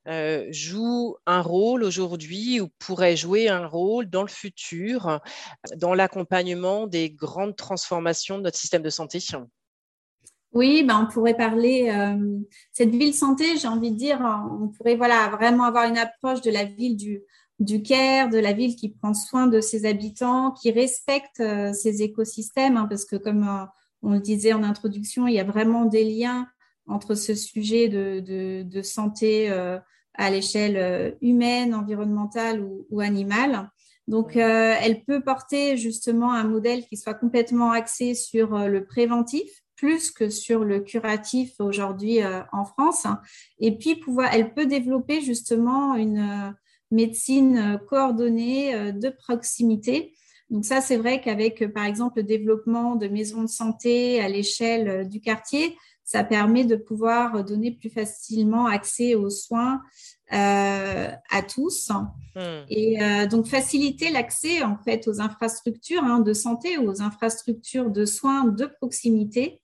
euh, 0.08 0.46
joue 0.50 1.16
un 1.26 1.40
rôle 1.40 1.84
aujourd'hui 1.84 2.60
ou 2.60 2.68
pourrait 2.80 3.16
jouer 3.16 3.48
un 3.48 3.66
rôle 3.66 4.10
dans 4.10 4.22
le 4.22 4.28
futur 4.28 5.20
dans 5.76 5.94
l'accompagnement 5.94 6.88
des 6.88 7.08
grandes 7.08 7.56
transformations 7.56 8.38
de 8.38 8.42
notre 8.42 8.58
système 8.58 8.82
de 8.82 8.90
santé? 8.90 9.20
Oui, 10.52 10.84
ben 10.84 11.02
on 11.02 11.12
pourrait 11.12 11.36
parler 11.36 11.90
euh, 11.90 12.38
cette 12.72 12.90
ville 12.90 13.14
santé, 13.14 13.58
j'ai 13.58 13.68
envie 13.68 13.90
de 13.90 13.96
dire, 13.96 14.20
on 14.60 14.68
pourrait 14.68 14.96
voilà 14.96 15.28
vraiment 15.28 15.64
avoir 15.64 15.88
une 15.88 15.98
approche 15.98 16.40
de 16.40 16.50
la 16.50 16.64
ville 16.64 16.96
du, 16.96 17.20
du 17.58 17.82
Caire, 17.82 18.30
de 18.30 18.38
la 18.38 18.52
ville 18.52 18.74
qui 18.76 18.90
prend 18.90 19.12
soin 19.12 19.48
de 19.48 19.60
ses 19.60 19.84
habitants, 19.84 20.52
qui 20.52 20.70
respecte 20.70 21.40
euh, 21.40 21.72
ses 21.72 22.02
écosystèmes, 22.02 22.76
hein, 22.76 22.86
parce 22.88 23.04
que 23.04 23.16
comme 23.16 23.46
euh, 23.46 23.66
on 24.02 24.12
le 24.12 24.20
disait 24.20 24.52
en 24.52 24.62
introduction, 24.62 25.26
il 25.26 25.34
y 25.34 25.40
a 25.40 25.44
vraiment 25.44 25.84
des 25.84 26.04
liens 26.04 26.48
entre 26.86 27.14
ce 27.14 27.34
sujet 27.34 27.88
de, 27.88 28.62
de, 28.62 28.82
santé 28.82 29.50
à 30.14 30.30
l'échelle 30.30 31.16
humaine, 31.20 31.74
environnementale 31.74 32.60
ou, 32.60 32.86
ou 32.90 33.00
animale. 33.00 33.68
Donc, 34.06 34.36
elle 34.36 35.02
peut 35.02 35.20
porter 35.20 35.76
justement 35.76 36.32
un 36.32 36.44
modèle 36.44 36.86
qui 36.86 36.96
soit 36.96 37.14
complètement 37.14 37.72
axé 37.72 38.14
sur 38.14 38.68
le 38.68 38.84
préventif, 38.84 39.50
plus 39.76 40.10
que 40.10 40.30
sur 40.30 40.64
le 40.64 40.80
curatif 40.80 41.52
aujourd'hui 41.60 42.22
euh, 42.22 42.40
en 42.52 42.64
France. 42.64 43.06
Et 43.58 43.76
puis, 43.76 43.96
pouvoir, 43.96 44.30
elle 44.32 44.54
peut 44.54 44.66
développer 44.66 45.20
justement 45.20 45.94
une 45.94 46.18
euh, 46.18 46.50
médecine 46.90 47.58
euh, 47.58 47.78
coordonnée 47.78 48.92
de 48.92 49.10
proximité. 49.10 50.14
Donc 50.48 50.64
ça, 50.64 50.80
c'est 50.80 50.96
vrai 50.96 51.20
qu'avec, 51.20 51.72
par 51.72 51.84
exemple, 51.84 52.18
le 52.18 52.22
développement 52.22 52.96
de 52.96 53.08
maisons 53.08 53.42
de 53.42 53.48
santé 53.48 54.20
à 54.20 54.28
l'échelle 54.28 55.08
du 55.08 55.20
quartier, 55.20 55.76
ça 56.04 56.22
permet 56.22 56.64
de 56.64 56.76
pouvoir 56.76 57.44
donner 57.44 57.72
plus 57.72 57.90
facilement 57.90 58.66
accès 58.66 59.16
aux 59.16 59.28
soins 59.28 59.82
à 60.30 61.42
tous 61.48 61.90
hmm. 62.36 62.64
et 62.68 63.26
donc 63.28 63.46
faciliter 63.46 64.10
l'accès 64.10 64.62
en 64.62 64.76
fait 64.76 65.08
aux 65.08 65.20
infrastructures 65.20 66.04
hein, 66.04 66.20
de 66.20 66.32
santé 66.32 66.78
ou 66.78 66.88
aux 66.88 67.02
infrastructures 67.02 67.90
de 67.90 68.04
soins 68.04 68.44
de 68.44 68.66
proximité 68.66 69.60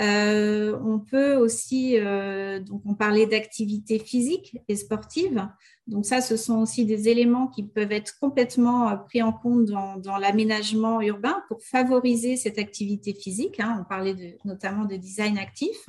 euh, 0.00 0.78
on 0.84 1.00
peut 1.00 1.34
aussi, 1.34 1.98
euh, 1.98 2.60
donc 2.60 2.82
on 2.84 2.94
parlait 2.94 3.26
d'activité 3.26 3.98
physique 3.98 4.58
et 4.68 4.76
sportive. 4.76 5.48
Donc 5.88 6.04
ça, 6.04 6.20
ce 6.20 6.36
sont 6.36 6.58
aussi 6.58 6.84
des 6.84 7.08
éléments 7.08 7.48
qui 7.48 7.64
peuvent 7.64 7.90
être 7.90 8.18
complètement 8.20 8.90
euh, 8.90 8.96
pris 8.96 9.22
en 9.22 9.32
compte 9.32 9.64
dans, 9.66 10.18
l'aménagement 10.18 11.00
urbain 11.00 11.42
pour 11.48 11.62
favoriser 11.62 12.36
cette 12.36 12.58
activité 12.58 13.12
physique. 13.12 13.58
Hein. 13.58 13.78
On 13.80 13.84
parlait 13.84 14.38
notamment 14.44 14.84
de 14.84 14.96
design 14.96 15.36
actif. 15.38 15.86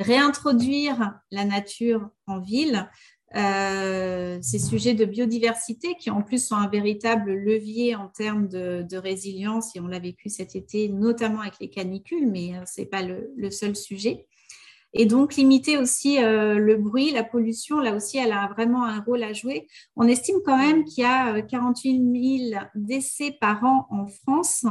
Réintroduire 0.00 1.14
la 1.30 1.44
nature 1.44 2.08
en 2.26 2.40
ville, 2.40 2.88
euh, 3.36 4.38
ces 4.42 4.60
sujets 4.60 4.94
de 4.94 5.04
biodiversité 5.04 5.96
qui 5.98 6.08
en 6.08 6.22
plus 6.22 6.46
sont 6.46 6.54
un 6.54 6.68
véritable 6.68 7.32
levier 7.32 7.96
en 7.96 8.06
termes 8.06 8.46
de, 8.48 8.96
résilience 8.96 9.74
et 9.74 9.80
on 9.80 9.88
l'a 9.88 9.98
vécu 9.98 10.28
cet 10.28 10.54
été 10.54 10.88
notamment 10.88 11.40
avec 11.40 11.54
les 11.60 11.68
canicules 11.68 12.30
mais 12.30 12.54
euh, 12.54 12.64
ce 12.64 12.80
n'est 12.80 12.86
pas 12.86 13.02
le, 13.02 13.50
seul 13.50 13.74
sujet 13.74 14.26
et 14.92 15.06
donc 15.06 15.34
limiter 15.34 15.78
aussi 15.78 16.22
euh, 16.22 16.54
le 16.54 16.76
bruit, 16.76 17.10
la 17.10 17.24
pollution, 17.24 17.80
là 17.80 17.96
aussi 17.96 18.18
elle 18.18 18.30
a 18.30 18.48
vraiment 18.54 18.84
un 18.84 19.00
rôle 19.00 19.24
à 19.24 19.32
jouer. 19.32 19.66
On 19.96 20.06
estime 20.06 20.36
quand 20.44 20.56
même 20.56 20.84
qu'il 20.84 21.02
y 21.02 21.06
a 21.06 21.42
48 21.42 22.50
000 22.52 22.60
décès 22.76 23.36
par 23.40 23.64
an 23.64 23.88
en 23.90 24.06
France 24.06 24.64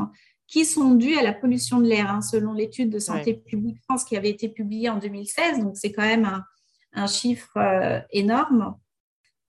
qui 0.48 0.64
sont 0.64 0.92
dus 0.92 1.18
à 1.18 1.24
la 1.24 1.34
pollution 1.34 1.82
de 1.82 1.88
l'air, 1.88 2.10
hein, 2.10 2.22
selon 2.22 2.54
l'étude 2.54 2.90
de 2.90 3.00
Santé 3.00 3.34
publique 3.34 3.80
France 3.84 4.06
qui 4.06 4.16
avait 4.16 4.30
été 4.30 4.48
publiée 4.48 4.90
en 4.90 5.00
2016. 5.00 5.60
Donc 5.60 5.76
c'est 5.76 5.92
quand 5.92 6.04
même 6.04 6.24
un, 6.24 6.46
un 6.94 7.08
chiffre 7.08 7.58
euh, 7.58 8.00
énorme. 8.12 8.76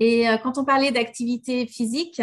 Et 0.00 0.28
euh, 0.28 0.36
quand 0.38 0.58
on 0.58 0.64
parlait 0.64 0.90
d'activité 0.90 1.66
physique, 1.66 2.22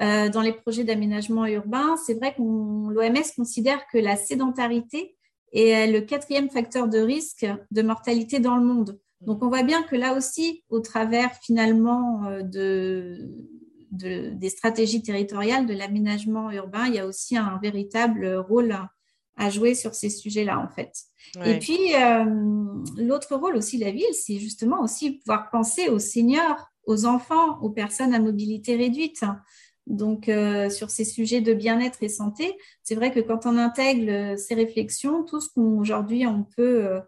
euh, 0.00 0.28
dans 0.28 0.42
les 0.42 0.52
projets 0.52 0.84
d'aménagement 0.84 1.46
urbain, 1.46 1.96
c'est 1.96 2.14
vrai 2.14 2.34
que 2.34 2.40
l'OMS 2.40 3.24
considère 3.36 3.84
que 3.92 3.98
la 3.98 4.16
sédentarité 4.16 5.16
est 5.52 5.90
le 5.90 6.02
quatrième 6.02 6.50
facteur 6.50 6.88
de 6.88 6.98
risque 6.98 7.46
de 7.70 7.82
mortalité 7.82 8.38
dans 8.38 8.56
le 8.56 8.64
monde. 8.64 9.00
Donc 9.20 9.42
on 9.42 9.48
voit 9.48 9.64
bien 9.64 9.82
que 9.82 9.96
là 9.96 10.14
aussi, 10.14 10.62
au 10.68 10.78
travers 10.78 11.34
finalement 11.42 12.22
de, 12.42 13.28
des 13.90 14.50
stratégies 14.50 15.02
territoriales 15.02 15.66
de 15.66 15.74
l'aménagement 15.74 16.52
urbain, 16.52 16.86
il 16.86 16.94
y 16.94 16.98
a 17.00 17.06
aussi 17.06 17.36
un 17.36 17.58
véritable 17.60 18.36
rôle 18.36 18.76
à 19.38 19.50
jouer 19.50 19.74
sur 19.74 19.94
ces 19.94 20.10
sujets-là, 20.10 20.58
en 20.58 20.68
fait. 20.68 20.92
Et 21.44 21.58
puis, 21.58 21.94
euh, 21.94 22.24
l'autre 22.96 23.34
rôle 23.36 23.56
aussi 23.56 23.78
de 23.78 23.84
la 23.84 23.92
ville, 23.92 24.12
c'est 24.12 24.38
justement 24.38 24.82
aussi 24.82 25.18
pouvoir 25.18 25.50
penser 25.50 25.88
aux 25.88 25.98
seniors, 25.98 26.68
aux 26.86 27.06
enfants, 27.06 27.58
aux 27.60 27.70
personnes 27.70 28.14
à 28.14 28.18
mobilité 28.18 28.76
réduite. 28.76 29.24
Donc, 29.86 30.28
euh, 30.28 30.68
sur 30.70 30.90
ces 30.90 31.04
sujets 31.04 31.40
de 31.40 31.54
bien-être 31.54 32.02
et 32.02 32.08
santé, 32.08 32.56
c'est 32.82 32.94
vrai 32.94 33.10
que 33.12 33.20
quand 33.20 33.46
on 33.46 33.56
intègre 33.56 34.36
ces 34.36 34.54
réflexions, 34.54 35.22
tout 35.24 35.40
ce 35.40 35.48
qu'aujourd'hui 35.54 36.26
on 36.26 36.44
peut 36.44 37.00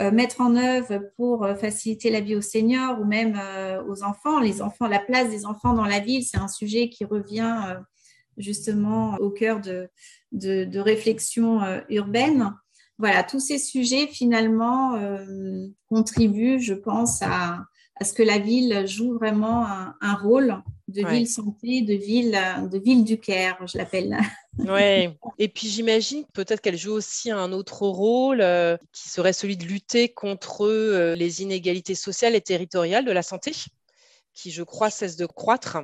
euh, 0.00 0.10
mettre 0.10 0.40
en 0.40 0.56
œuvre 0.56 1.02
pour 1.16 1.46
faciliter 1.56 2.10
la 2.10 2.20
vie 2.20 2.34
aux 2.34 2.42
seniors 2.42 3.00
ou 3.00 3.04
même 3.04 3.40
aux 3.88 4.02
enfants, 4.02 4.40
les 4.40 4.60
enfants, 4.60 4.88
la 4.88 4.98
place 4.98 5.30
des 5.30 5.46
enfants 5.46 5.74
dans 5.74 5.86
la 5.86 6.00
ville, 6.00 6.24
c'est 6.24 6.38
un 6.38 6.48
sujet 6.48 6.88
qui 6.88 7.04
revient 7.04 7.76
justement 8.36 9.16
au 9.16 9.30
cœur 9.30 9.60
de, 9.60 9.88
de, 10.32 10.78
réflexion 10.78 11.62
euh, 11.62 11.80
urbaine. 11.88 12.52
Voilà, 12.98 13.22
tous 13.22 13.40
ces 13.40 13.58
sujets 13.58 14.06
finalement 14.06 14.94
euh, 14.94 15.66
contribuent, 15.88 16.60
je 16.60 16.74
pense, 16.74 17.22
à, 17.22 17.64
ce 18.02 18.12
que 18.12 18.22
la 18.22 18.38
ville 18.38 18.86
joue 18.86 19.14
vraiment 19.14 19.66
un, 19.66 20.14
rôle 20.14 20.62
de 20.88 21.06
ville 21.06 21.26
santé, 21.26 21.80
de 21.80 21.94
ville, 21.94 22.38
de 22.70 22.78
ville 22.78 23.04
du 23.04 23.18
Caire, 23.18 23.58
je 23.66 23.78
l'appelle. 23.78 24.16
Oui, 24.58 25.10
et 25.38 25.48
puis 25.48 25.68
j'imagine 25.68 26.24
peut-être 26.32 26.62
qu'elle 26.62 26.78
joue 26.78 26.92
aussi 26.92 27.30
un 27.30 27.52
autre 27.52 27.86
rôle 27.86 28.40
euh, 28.40 28.78
qui 28.92 29.10
serait 29.10 29.34
celui 29.34 29.58
de 29.58 29.64
lutter 29.64 30.08
contre 30.08 31.14
les 31.14 31.42
inégalités 31.42 31.94
sociales 31.94 32.34
et 32.34 32.40
territoriales 32.40 33.04
de 33.04 33.12
la 33.12 33.22
santé, 33.22 33.52
qui 34.32 34.50
je 34.50 34.62
crois 34.62 34.88
cessent 34.88 35.16
de 35.16 35.26
croître 35.26 35.76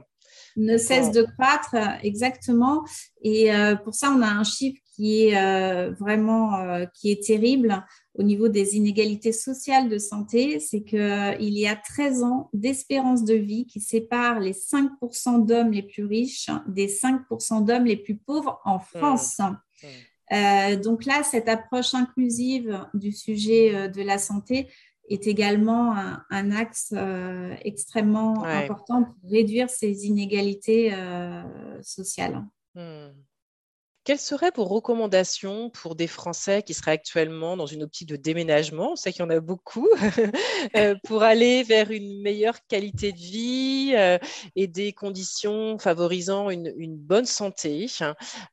ne 0.57 0.77
cesse 0.77 1.11
de 1.11 1.23
croître, 1.23 1.77
exactement. 2.03 2.85
Et 3.23 3.55
euh, 3.55 3.77
pour 3.77 3.95
ça, 3.95 4.13
on 4.17 4.23
a 4.23 4.29
un 4.29 4.45
chiffre 4.45 4.81
qui 4.95 5.27
est 5.27 5.37
euh, 5.37 5.93
vraiment 5.93 6.57
euh, 6.57 6.85
qui 6.95 7.11
est 7.11 7.25
terrible 7.25 7.85
au 8.15 8.23
niveau 8.23 8.49
des 8.49 8.77
inégalités 8.77 9.33
sociales 9.33 9.89
de 9.89 9.97
santé, 9.99 10.61
c'est 10.61 10.83
qu'il 10.83 11.59
y 11.59 11.67
a 11.67 11.77
13 11.77 12.25
ans 12.25 12.51
d'espérance 12.53 13.25
de 13.25 13.35
vie 13.35 13.67
qui 13.67 13.81
sépare 13.81 14.39
les 14.39 14.53
5% 14.53 15.47
d'hommes 15.47 15.73
les 15.73 15.83
plus 15.83 16.05
riches 16.05 16.51
des 16.67 16.89
5% 16.89 17.65
d'hommes 17.65 17.87
les 17.87 17.97
plus 17.97 18.17
pauvres 18.17 18.61
en 18.65 18.77
mmh. 18.77 18.99
France. 18.99 19.39
Mmh. 19.39 20.77
donc 20.83 21.07
là, 21.07 21.23
cette 21.23 21.49
approche 21.49 21.95
inclusive 21.95 22.87
du 22.93 23.13
sujet 23.13 23.89
de 23.89 24.03
la 24.03 24.19
santé, 24.19 24.69
est 25.15 25.27
également 25.27 25.95
un, 26.31 26.51
axe 26.53 26.93
euh, 26.97 27.55
extrêmement 27.63 28.45
important 28.45 29.05
pour 29.05 29.31
réduire 29.31 29.69
ces 29.71 30.07
inégalités 30.07 30.93
euh, 30.95 31.43
sociales. 31.83 32.45
Hmm. 32.75 33.09
Quelles 34.05 34.19
seraient 34.19 34.51
vos 34.57 34.65
recommandations 34.65 35.71
pour 35.71 35.95
des 35.95 36.09
Français 36.09 36.65
qui 36.65 36.75
seraient 36.75 36.91
actuellement 36.91 37.57
dans 37.57 37.67
une 37.67 37.85
optique 37.85 38.09
de 38.09 38.17
déménagement? 38.17 38.93
On 38.93 38.97
sait 38.97 39.13
qu'il 39.13 39.21
y 39.21 39.25
en 39.25 39.31
a 39.31 39.39
beaucoup, 39.39 39.89
euh, 40.77 40.97
pour 41.05 41.23
aller 41.23 41.63
vers 41.63 41.93
une 41.93 42.21
meilleure 42.21 42.67
qualité 42.67 43.13
de 43.13 43.19
vie 43.19 44.19
et 44.57 44.67
des 44.67 44.93
conditions 44.93 45.79
favorisant 45.79 46.51
une, 46.51 46.73
une 46.79 46.97
bonne 46.97 47.27
santé, 47.27 47.87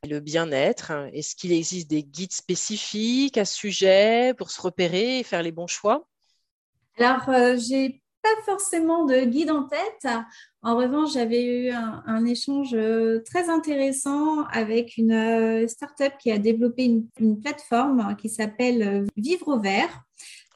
le 0.08 0.20
bien-être. 0.20 0.92
Est-ce 1.14 1.36
qu'il 1.36 1.52
existe 1.52 1.90
des 1.90 2.04
guides 2.04 2.34
spécifiques 2.34 3.40
à 3.40 3.46
ce 3.46 3.56
sujet 3.56 4.36
pour 4.38 4.52
se 4.52 4.62
repérer 4.62 5.18
et 5.18 5.24
faire 5.24 5.42
les 5.42 5.52
bons 5.52 5.66
choix? 5.66 6.08
Alors, 7.00 7.30
euh, 7.30 7.56
j'ai 7.58 8.02
pas 8.22 8.42
forcément 8.46 9.06
de 9.06 9.22
guide 9.22 9.52
en 9.52 9.64
tête. 9.64 10.08
En 10.62 10.76
revanche, 10.76 11.14
j'avais 11.14 11.46
eu 11.46 11.70
un, 11.70 12.26
échange 12.26 12.74
euh, 12.74 13.24
très 13.26 13.50
intéressant 13.50 14.44
avec 14.48 14.98
une 14.98 15.14
euh, 15.14 15.68
start-up 15.68 16.12
qui 16.20 16.30
a 16.30 16.38
développé 16.38 16.84
une, 16.84 17.40
plateforme 17.40 18.18
qui 18.18 18.28
s'appelle 18.28 19.08
Vivre 19.16 19.48
au 19.48 19.60
vert. 19.60 20.04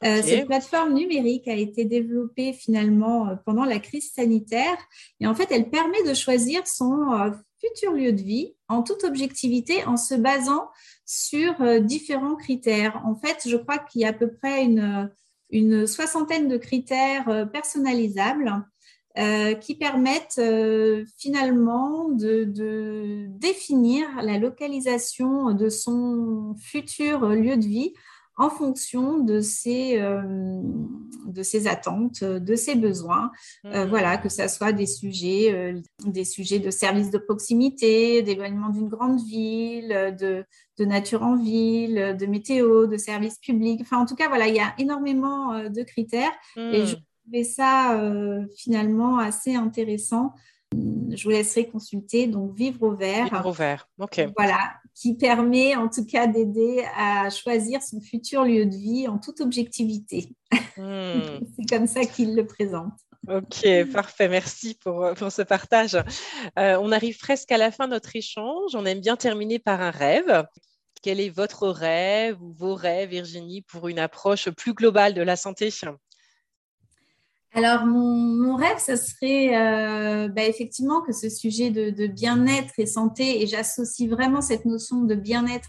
cette 0.02 0.44
plateforme 0.44 0.92
numérique 0.92 1.48
a 1.48 1.54
été 1.54 1.86
développée 1.86 2.52
finalement 2.52 3.38
pendant 3.46 3.64
la 3.64 3.78
crise 3.78 4.12
sanitaire 4.12 4.76
et 5.20 5.26
en 5.26 5.34
fait, 5.34 5.48
elle 5.50 5.70
permet 5.70 6.02
de 6.06 6.12
choisir 6.12 6.66
son 6.66 7.32
futur 7.58 7.92
lieu 7.92 8.12
de 8.12 8.20
vie 8.20 8.54
en 8.68 8.82
toute 8.82 9.04
objectivité 9.04 9.82
en 9.86 9.96
se 9.96 10.14
basant 10.14 10.68
sur 11.06 11.80
différents 11.80 12.36
critères. 12.36 13.00
En 13.06 13.14
fait, 13.14 13.48
je 13.48 13.56
crois 13.56 13.78
qu'il 13.78 14.02
y 14.02 14.04
a 14.04 14.08
à 14.08 14.12
peu 14.12 14.30
près 14.30 14.64
une 14.64 15.10
une 15.50 15.86
soixantaine 15.86 16.48
de 16.48 16.56
critères 16.56 17.28
euh, 17.28 17.44
personnalisables 17.44 18.64
qui 19.60 19.76
permettent 19.76 20.40
finalement 21.18 22.08
de, 22.08 23.28
définir 23.28 24.08
la 24.22 24.38
localisation 24.38 25.52
de 25.52 25.68
son 25.68 26.56
futur 26.58 27.28
lieu 27.28 27.56
de 27.56 27.64
vie 27.64 27.94
en 28.36 28.50
fonction 28.50 29.18
de 29.18 29.40
ses, 29.40 30.00
euh, 30.00 30.20
de 31.26 31.42
ses 31.42 31.68
attentes, 31.68 32.24
de 32.24 32.56
ses 32.56 32.74
besoins. 32.74 33.30
Euh, 33.64 33.84
mmh. 33.84 33.88
voilà, 33.88 34.16
que 34.16 34.28
ce 34.28 34.48
soit 34.48 34.72
des 34.72 34.86
sujets, 34.86 35.52
euh, 35.52 35.80
des 36.04 36.24
sujets 36.24 36.58
de 36.58 36.70
services 36.70 37.10
de 37.10 37.18
proximité, 37.18 38.22
d'éloignement 38.22 38.70
d'une 38.70 38.88
grande 38.88 39.20
ville, 39.20 40.16
de, 40.18 40.44
de, 40.78 40.84
nature 40.84 41.22
en 41.22 41.36
ville, 41.36 42.16
de 42.18 42.26
météo, 42.26 42.86
de 42.86 42.96
services 42.96 43.38
publics. 43.38 43.80
Enfin, 43.82 43.98
en 43.98 44.06
tout 44.06 44.16
cas, 44.16 44.28
voilà, 44.28 44.48
il 44.48 44.56
y 44.56 44.60
a 44.60 44.74
énormément 44.78 45.68
de 45.68 45.82
critères 45.82 46.32
et 46.56 46.86
je 46.86 46.96
trouvais 47.22 47.44
ça 47.44 48.00
finalement 48.56 49.18
assez 49.18 49.54
intéressant 49.54 50.32
je 50.72 51.24
vous 51.24 51.30
laisserai 51.30 51.68
consulter. 51.68 52.26
Donc, 52.26 52.56
Vivre 52.56 52.82
au 52.82 52.94
vert. 52.94 53.24
Vivre 53.24 53.46
au 53.46 53.52
vert, 53.52 53.88
ok. 53.98 54.26
Voilà, 54.36 54.74
qui 54.94 55.14
permet 55.14 55.76
en 55.76 55.88
tout 55.88 56.04
cas 56.04 56.26
d'aider 56.26 56.84
à 56.96 57.30
choisir 57.30 57.82
son 57.82 58.00
futur 58.00 58.44
lieu 58.44 58.66
de 58.66 58.76
vie 58.76 59.08
en 59.08 59.18
toute 59.18 59.40
objectivité. 59.40 60.28
Hmm. 60.76 61.20
C'est 61.56 61.68
comme 61.68 61.86
ça 61.86 62.04
qu'il 62.04 62.34
le 62.34 62.46
présente. 62.46 62.92
Ok, 63.26 63.66
parfait. 63.92 64.28
Merci 64.28 64.74
pour, 64.74 65.12
pour 65.16 65.32
ce 65.32 65.42
partage. 65.42 65.94
Euh, 65.94 66.78
on 66.80 66.92
arrive 66.92 67.18
presque 67.18 67.50
à 67.52 67.58
la 67.58 67.70
fin 67.70 67.86
de 67.86 67.92
notre 67.92 68.14
échange. 68.14 68.74
On 68.74 68.84
aime 68.84 69.00
bien 69.00 69.16
terminer 69.16 69.58
par 69.58 69.80
un 69.80 69.90
rêve. 69.90 70.44
Quel 71.02 71.20
est 71.20 71.30
votre 71.30 71.68
rêve 71.68 72.40
ou 72.42 72.52
vos 72.52 72.74
rêves, 72.74 73.10
Virginie, 73.10 73.62
pour 73.62 73.88
une 73.88 73.98
approche 73.98 74.50
plus 74.50 74.74
globale 74.74 75.14
de 75.14 75.22
la 75.22 75.36
santé? 75.36 75.70
Alors, 77.54 77.86
mon, 77.86 78.56
rêve, 78.56 78.78
ce 78.78 78.96
serait 78.96 79.56
euh, 79.56 80.28
bah, 80.28 80.44
effectivement 80.44 81.00
que 81.02 81.12
ce 81.12 81.28
sujet 81.28 81.70
de, 81.70 82.06
bien-être 82.08 82.74
et 82.78 82.86
santé, 82.86 83.42
et 83.42 83.46
j'associe 83.46 84.10
vraiment 84.10 84.40
cette 84.40 84.64
notion 84.64 85.02
de 85.02 85.14
bien-être 85.14 85.68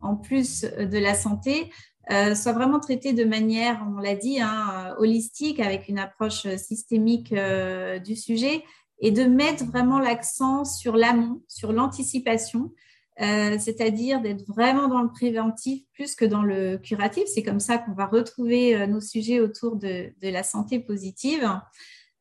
en 0.00 0.14
plus 0.14 0.62
de 0.62 0.98
la 0.98 1.14
santé, 1.14 1.72
euh, 2.12 2.36
soit 2.36 2.52
vraiment 2.52 2.78
traité 2.78 3.12
de 3.12 3.24
manière, 3.24 3.84
on 3.96 3.98
l'a 3.98 4.14
dit, 4.14 4.40
hein, 4.40 4.94
holistique, 4.98 5.58
avec 5.58 5.88
une 5.88 5.98
approche 5.98 6.46
systémique 6.56 7.32
euh, 7.32 7.98
du 7.98 8.14
sujet, 8.14 8.62
et 9.00 9.10
de 9.10 9.24
mettre 9.24 9.64
vraiment 9.64 9.98
l'accent 9.98 10.64
sur 10.64 10.96
l'amont, 10.96 11.42
sur 11.48 11.72
l'anticipation, 11.72 12.70
euh, 13.20 13.58
c'est-à-dire 13.60 14.20
d'être 14.20 14.44
vraiment 14.48 14.88
dans 14.88 15.00
le 15.00 15.08
préventif 15.08 15.84
plus 15.92 16.16
que 16.16 16.24
dans 16.24 16.42
le 16.42 16.78
curatif. 16.78 17.24
C'est 17.32 17.44
comme 17.44 17.60
ça 17.60 17.78
qu'on 17.78 17.92
va 17.92 18.06
retrouver 18.06 18.74
euh, 18.74 18.86
nos 18.86 19.00
sujets 19.00 19.40
autour 19.40 19.76
de, 19.76 20.12
la 20.20 20.42
santé 20.42 20.80
positive. 20.80 21.48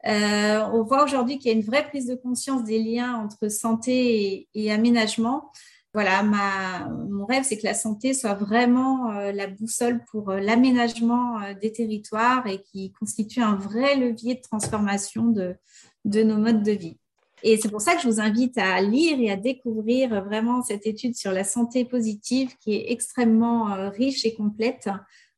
Euh, 0.06 0.62
on 0.72 0.84
voit 0.84 1.04
aujourd'hui 1.04 1.40
qu'il 1.40 1.52
y 1.52 1.54
a 1.54 1.58
une 1.58 1.66
vraie 1.66 1.88
prise 1.88 2.08
de 2.08 2.16
conscience 2.16 2.64
des 2.64 2.78
liens 2.78 3.16
entre 3.16 3.50
santé 3.50 4.48
et, 4.54 4.72
aménagement. 4.72 5.52
Voilà, 5.96 6.24
mon 6.24 7.26
rêve, 7.26 7.44
c'est 7.44 7.58
que 7.58 7.68
la 7.68 7.76
santé 7.76 8.16
soit 8.16 8.34
vraiment 8.34 9.12
la 9.12 9.46
boussole 9.46 10.04
pour 10.06 10.32
l'aménagement 10.32 11.40
des 11.62 11.72
territoires 11.72 12.48
et 12.48 12.64
qui 12.64 12.92
constitue 12.94 13.44
un 13.44 13.56
vrai 13.56 13.96
levier 13.96 14.34
de 14.34 14.42
transformation 14.42 15.28
de 15.28 16.24
nos 16.24 16.38
modes 16.38 16.64
de 16.64 16.72
vie. 16.72 16.98
Et 17.46 17.58
c'est 17.58 17.70
pour 17.70 17.82
ça 17.82 17.96
que 17.96 18.02
je 18.02 18.08
vous 18.08 18.22
invite 18.22 18.58
à 18.58 18.82
lire 18.82 19.20
et 19.20 19.30
à 19.30 19.36
découvrir 19.36 20.24
vraiment 20.24 20.64
cette 20.64 20.88
étude 20.88 21.16
sur 21.16 21.34
la 21.34 21.44
santé 21.44 21.84
positive 21.84 22.56
qui 22.58 22.74
est 22.74 22.92
extrêmement 22.92 23.74
euh, 23.74 23.90
riche 23.90 24.26
et 24.26 24.34
complète 24.34 24.90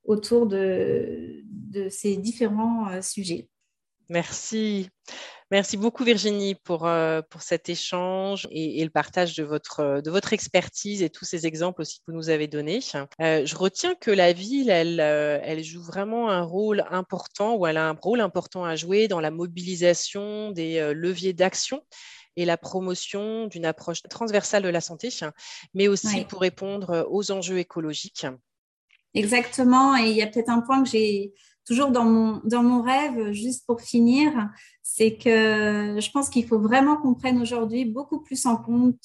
autour 0.04 0.46
de, 0.46 1.44
ces 1.90 2.16
différents 2.16 2.88
euh, 2.90 3.02
sujets. 3.02 3.50
Merci. 4.10 4.90
Merci 5.52 5.78
beaucoup 5.78 6.04
Virginie 6.04 6.56
pour, 6.56 6.88
euh, 6.88 7.22
pour 7.30 7.44
cet 7.44 7.70
échange 7.70 8.48
et, 8.50 8.84
le 8.84 8.90
partage 8.90 9.36
de 9.36 9.44
votre, 9.44 10.02
de 10.02 10.10
votre 10.10 10.34
expertise 10.34 11.04
et 11.04 11.10
tous 11.12 11.24
ces 11.24 11.46
exemples 11.46 11.82
aussi 11.82 12.00
que 12.00 12.06
vous 12.08 12.18
nous 12.18 12.30
avez 12.30 12.48
donnés. 12.48 12.80
je 12.82 13.56
retiens 13.56 13.94
que 13.94 14.10
la 14.10 14.34
ville, 14.34 14.72
elle, 14.72 15.00
elle 15.00 15.64
joue 15.64 15.84
vraiment 15.84 16.32
un 16.32 16.42
rôle 16.42 16.84
important 16.90 17.56
ou 17.56 17.68
elle 17.68 17.78
a 17.78 17.88
un 17.88 17.98
rôle 18.02 18.22
important 18.22 18.66
à 18.66 18.76
jouer 18.76 19.08
dans 19.08 19.20
la 19.20 19.30
mobilisation 19.30 20.50
des 20.52 20.94
leviers 20.96 21.34
d'action 21.34 21.84
et 22.36 22.46
la 22.46 22.58
promotion 22.58 23.46
d'une 23.46 23.66
approche 23.66 24.02
transversale 24.10 24.64
de 24.64 24.70
la 24.70 24.82
santé, 24.82 25.10
mais 25.76 25.88
aussi 25.88 26.26
pour 26.26 26.42
répondre 26.42 27.08
aux 27.10 27.32
enjeux 27.32 27.60
écologiques. 27.60 28.26
Exactement. 29.14 29.96
Et 29.96 30.10
il 30.10 30.18
y 30.18 30.22
a 30.22 30.28
peut-être 30.28 30.50
un 30.50 30.62
point 30.62 30.84
que 30.84 30.90
j'ai 30.90 31.34
toujours 31.66 31.92
dans 31.92 32.06
mon, 32.06 32.42
dans 32.44 32.64
mon 32.64 32.82
rêve, 32.82 33.32
juste 33.32 33.66
pour 33.66 33.82
finir, 33.82 34.32
c'est 34.84 35.16
que 35.16 35.98
je 36.00 36.12
pense 36.12 36.30
qu'il 36.30 36.46
faut 36.46 36.60
vraiment 36.60 36.98
qu'on 36.98 37.16
prenne 37.16 37.42
aujourd'hui 37.42 37.86
beaucoup 37.86 38.22
plus 38.22 38.46
en 38.46 38.56
compte 38.56 39.00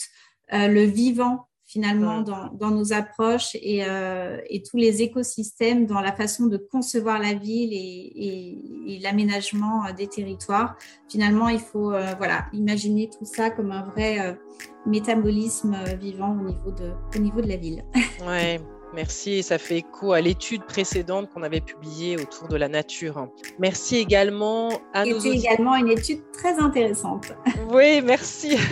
euh, 0.52 0.68
le 0.68 0.82
vivant 0.82 1.46
finalement 1.64 2.22
dans, 2.22 2.70
nos 2.72 2.92
approches 2.92 3.56
euh, 3.64 4.40
et, 4.48 4.61
tous 4.61 4.76
les 4.76 5.02
écosystèmes 5.02 5.86
dans 5.86 6.00
la 6.00 6.12
façon 6.12 6.46
de 6.46 6.56
concevoir 6.56 7.20
la 7.20 7.34
ville 7.34 7.70
et, 7.72 8.98
l'aménagement 9.00 9.86
euh, 9.86 9.92
des 9.92 10.08
territoires. 10.08 10.76
Finalement, 11.08 11.48
il 11.48 11.61
faut 11.61 11.92
voilà, 12.18 12.46
imaginer 12.52 13.08
tout 13.08 13.24
ça 13.24 13.50
comme 13.50 13.70
un 13.70 13.84
vrai 13.84 14.36
métabolisme 14.84 15.76
vivant 16.00 16.36
au 16.36 16.42
niveau 16.42 16.72
de, 16.72 16.92
au 17.16 17.18
niveau 17.20 17.40
de 17.40 17.48
la 17.48 17.56
ville. 17.56 17.84
Ouais. 18.26 18.61
Merci, 18.93 19.43
ça 19.43 19.59
fait 19.59 19.78
écho 19.78 20.12
à 20.12 20.20
l'étude 20.20 20.64
précédente 20.64 21.30
qu'on 21.30 21.43
avait 21.43 21.61
publiée 21.61 22.16
autour 22.16 22.49
de 22.49 22.57
la 22.57 22.68
nature. 22.68 23.28
Merci 23.59 23.99
également 23.99 24.70
à 24.95 25.05
nos 25.05 25.20
C'était 25.20 25.36
également 25.36 25.76
une 25.76 25.88
étude 25.88 26.22
très 26.32 26.59
intéressante. 26.59 27.32
Oui, 27.72 28.01
merci. 28.03 28.57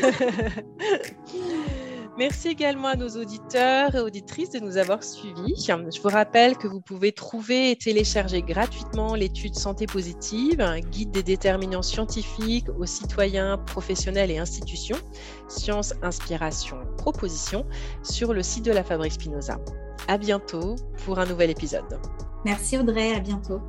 Merci 2.19 2.49
également 2.49 2.89
à 2.89 2.97
nos 2.97 3.11
auditeurs 3.11 3.95
et 3.95 4.01
auditrices 4.01 4.51
de 4.51 4.59
nous 4.59 4.77
avoir 4.77 5.05
suivis. 5.05 5.55
Je 5.57 6.03
vous 6.03 6.09
rappelle 6.09 6.57
que 6.57 6.66
vous 6.66 6.81
pouvez 6.81 7.12
trouver 7.12 7.71
et 7.71 7.77
télécharger 7.77 8.43
gratuitement 8.43 9.14
l'étude 9.14 9.55
Santé 9.55 9.87
positive, 9.87 10.61
guide 10.91 11.12
des 11.12 11.23
déterminants 11.23 11.83
scientifiques 11.83 12.66
aux 12.77 12.87
citoyens, 12.87 13.57
professionnels 13.59 14.33
et 14.33 14.39
institutions, 14.39 14.99
sciences, 15.47 15.95
inspiration, 16.03 16.79
propositions, 16.97 17.64
sur 18.03 18.35
le 18.35 18.43
site 18.43 18.64
de 18.64 18.73
la 18.73 18.83
Fabrique 18.83 19.12
Spinoza. 19.12 19.61
À 20.09 20.17
bientôt 20.17 20.77
pour 21.05 21.19
un 21.19 21.27
nouvel 21.27 21.51
épisode. 21.51 22.01
Merci 22.47 22.79
Audrey, 22.79 23.15
à 23.15 23.21
bientôt. 23.21 23.61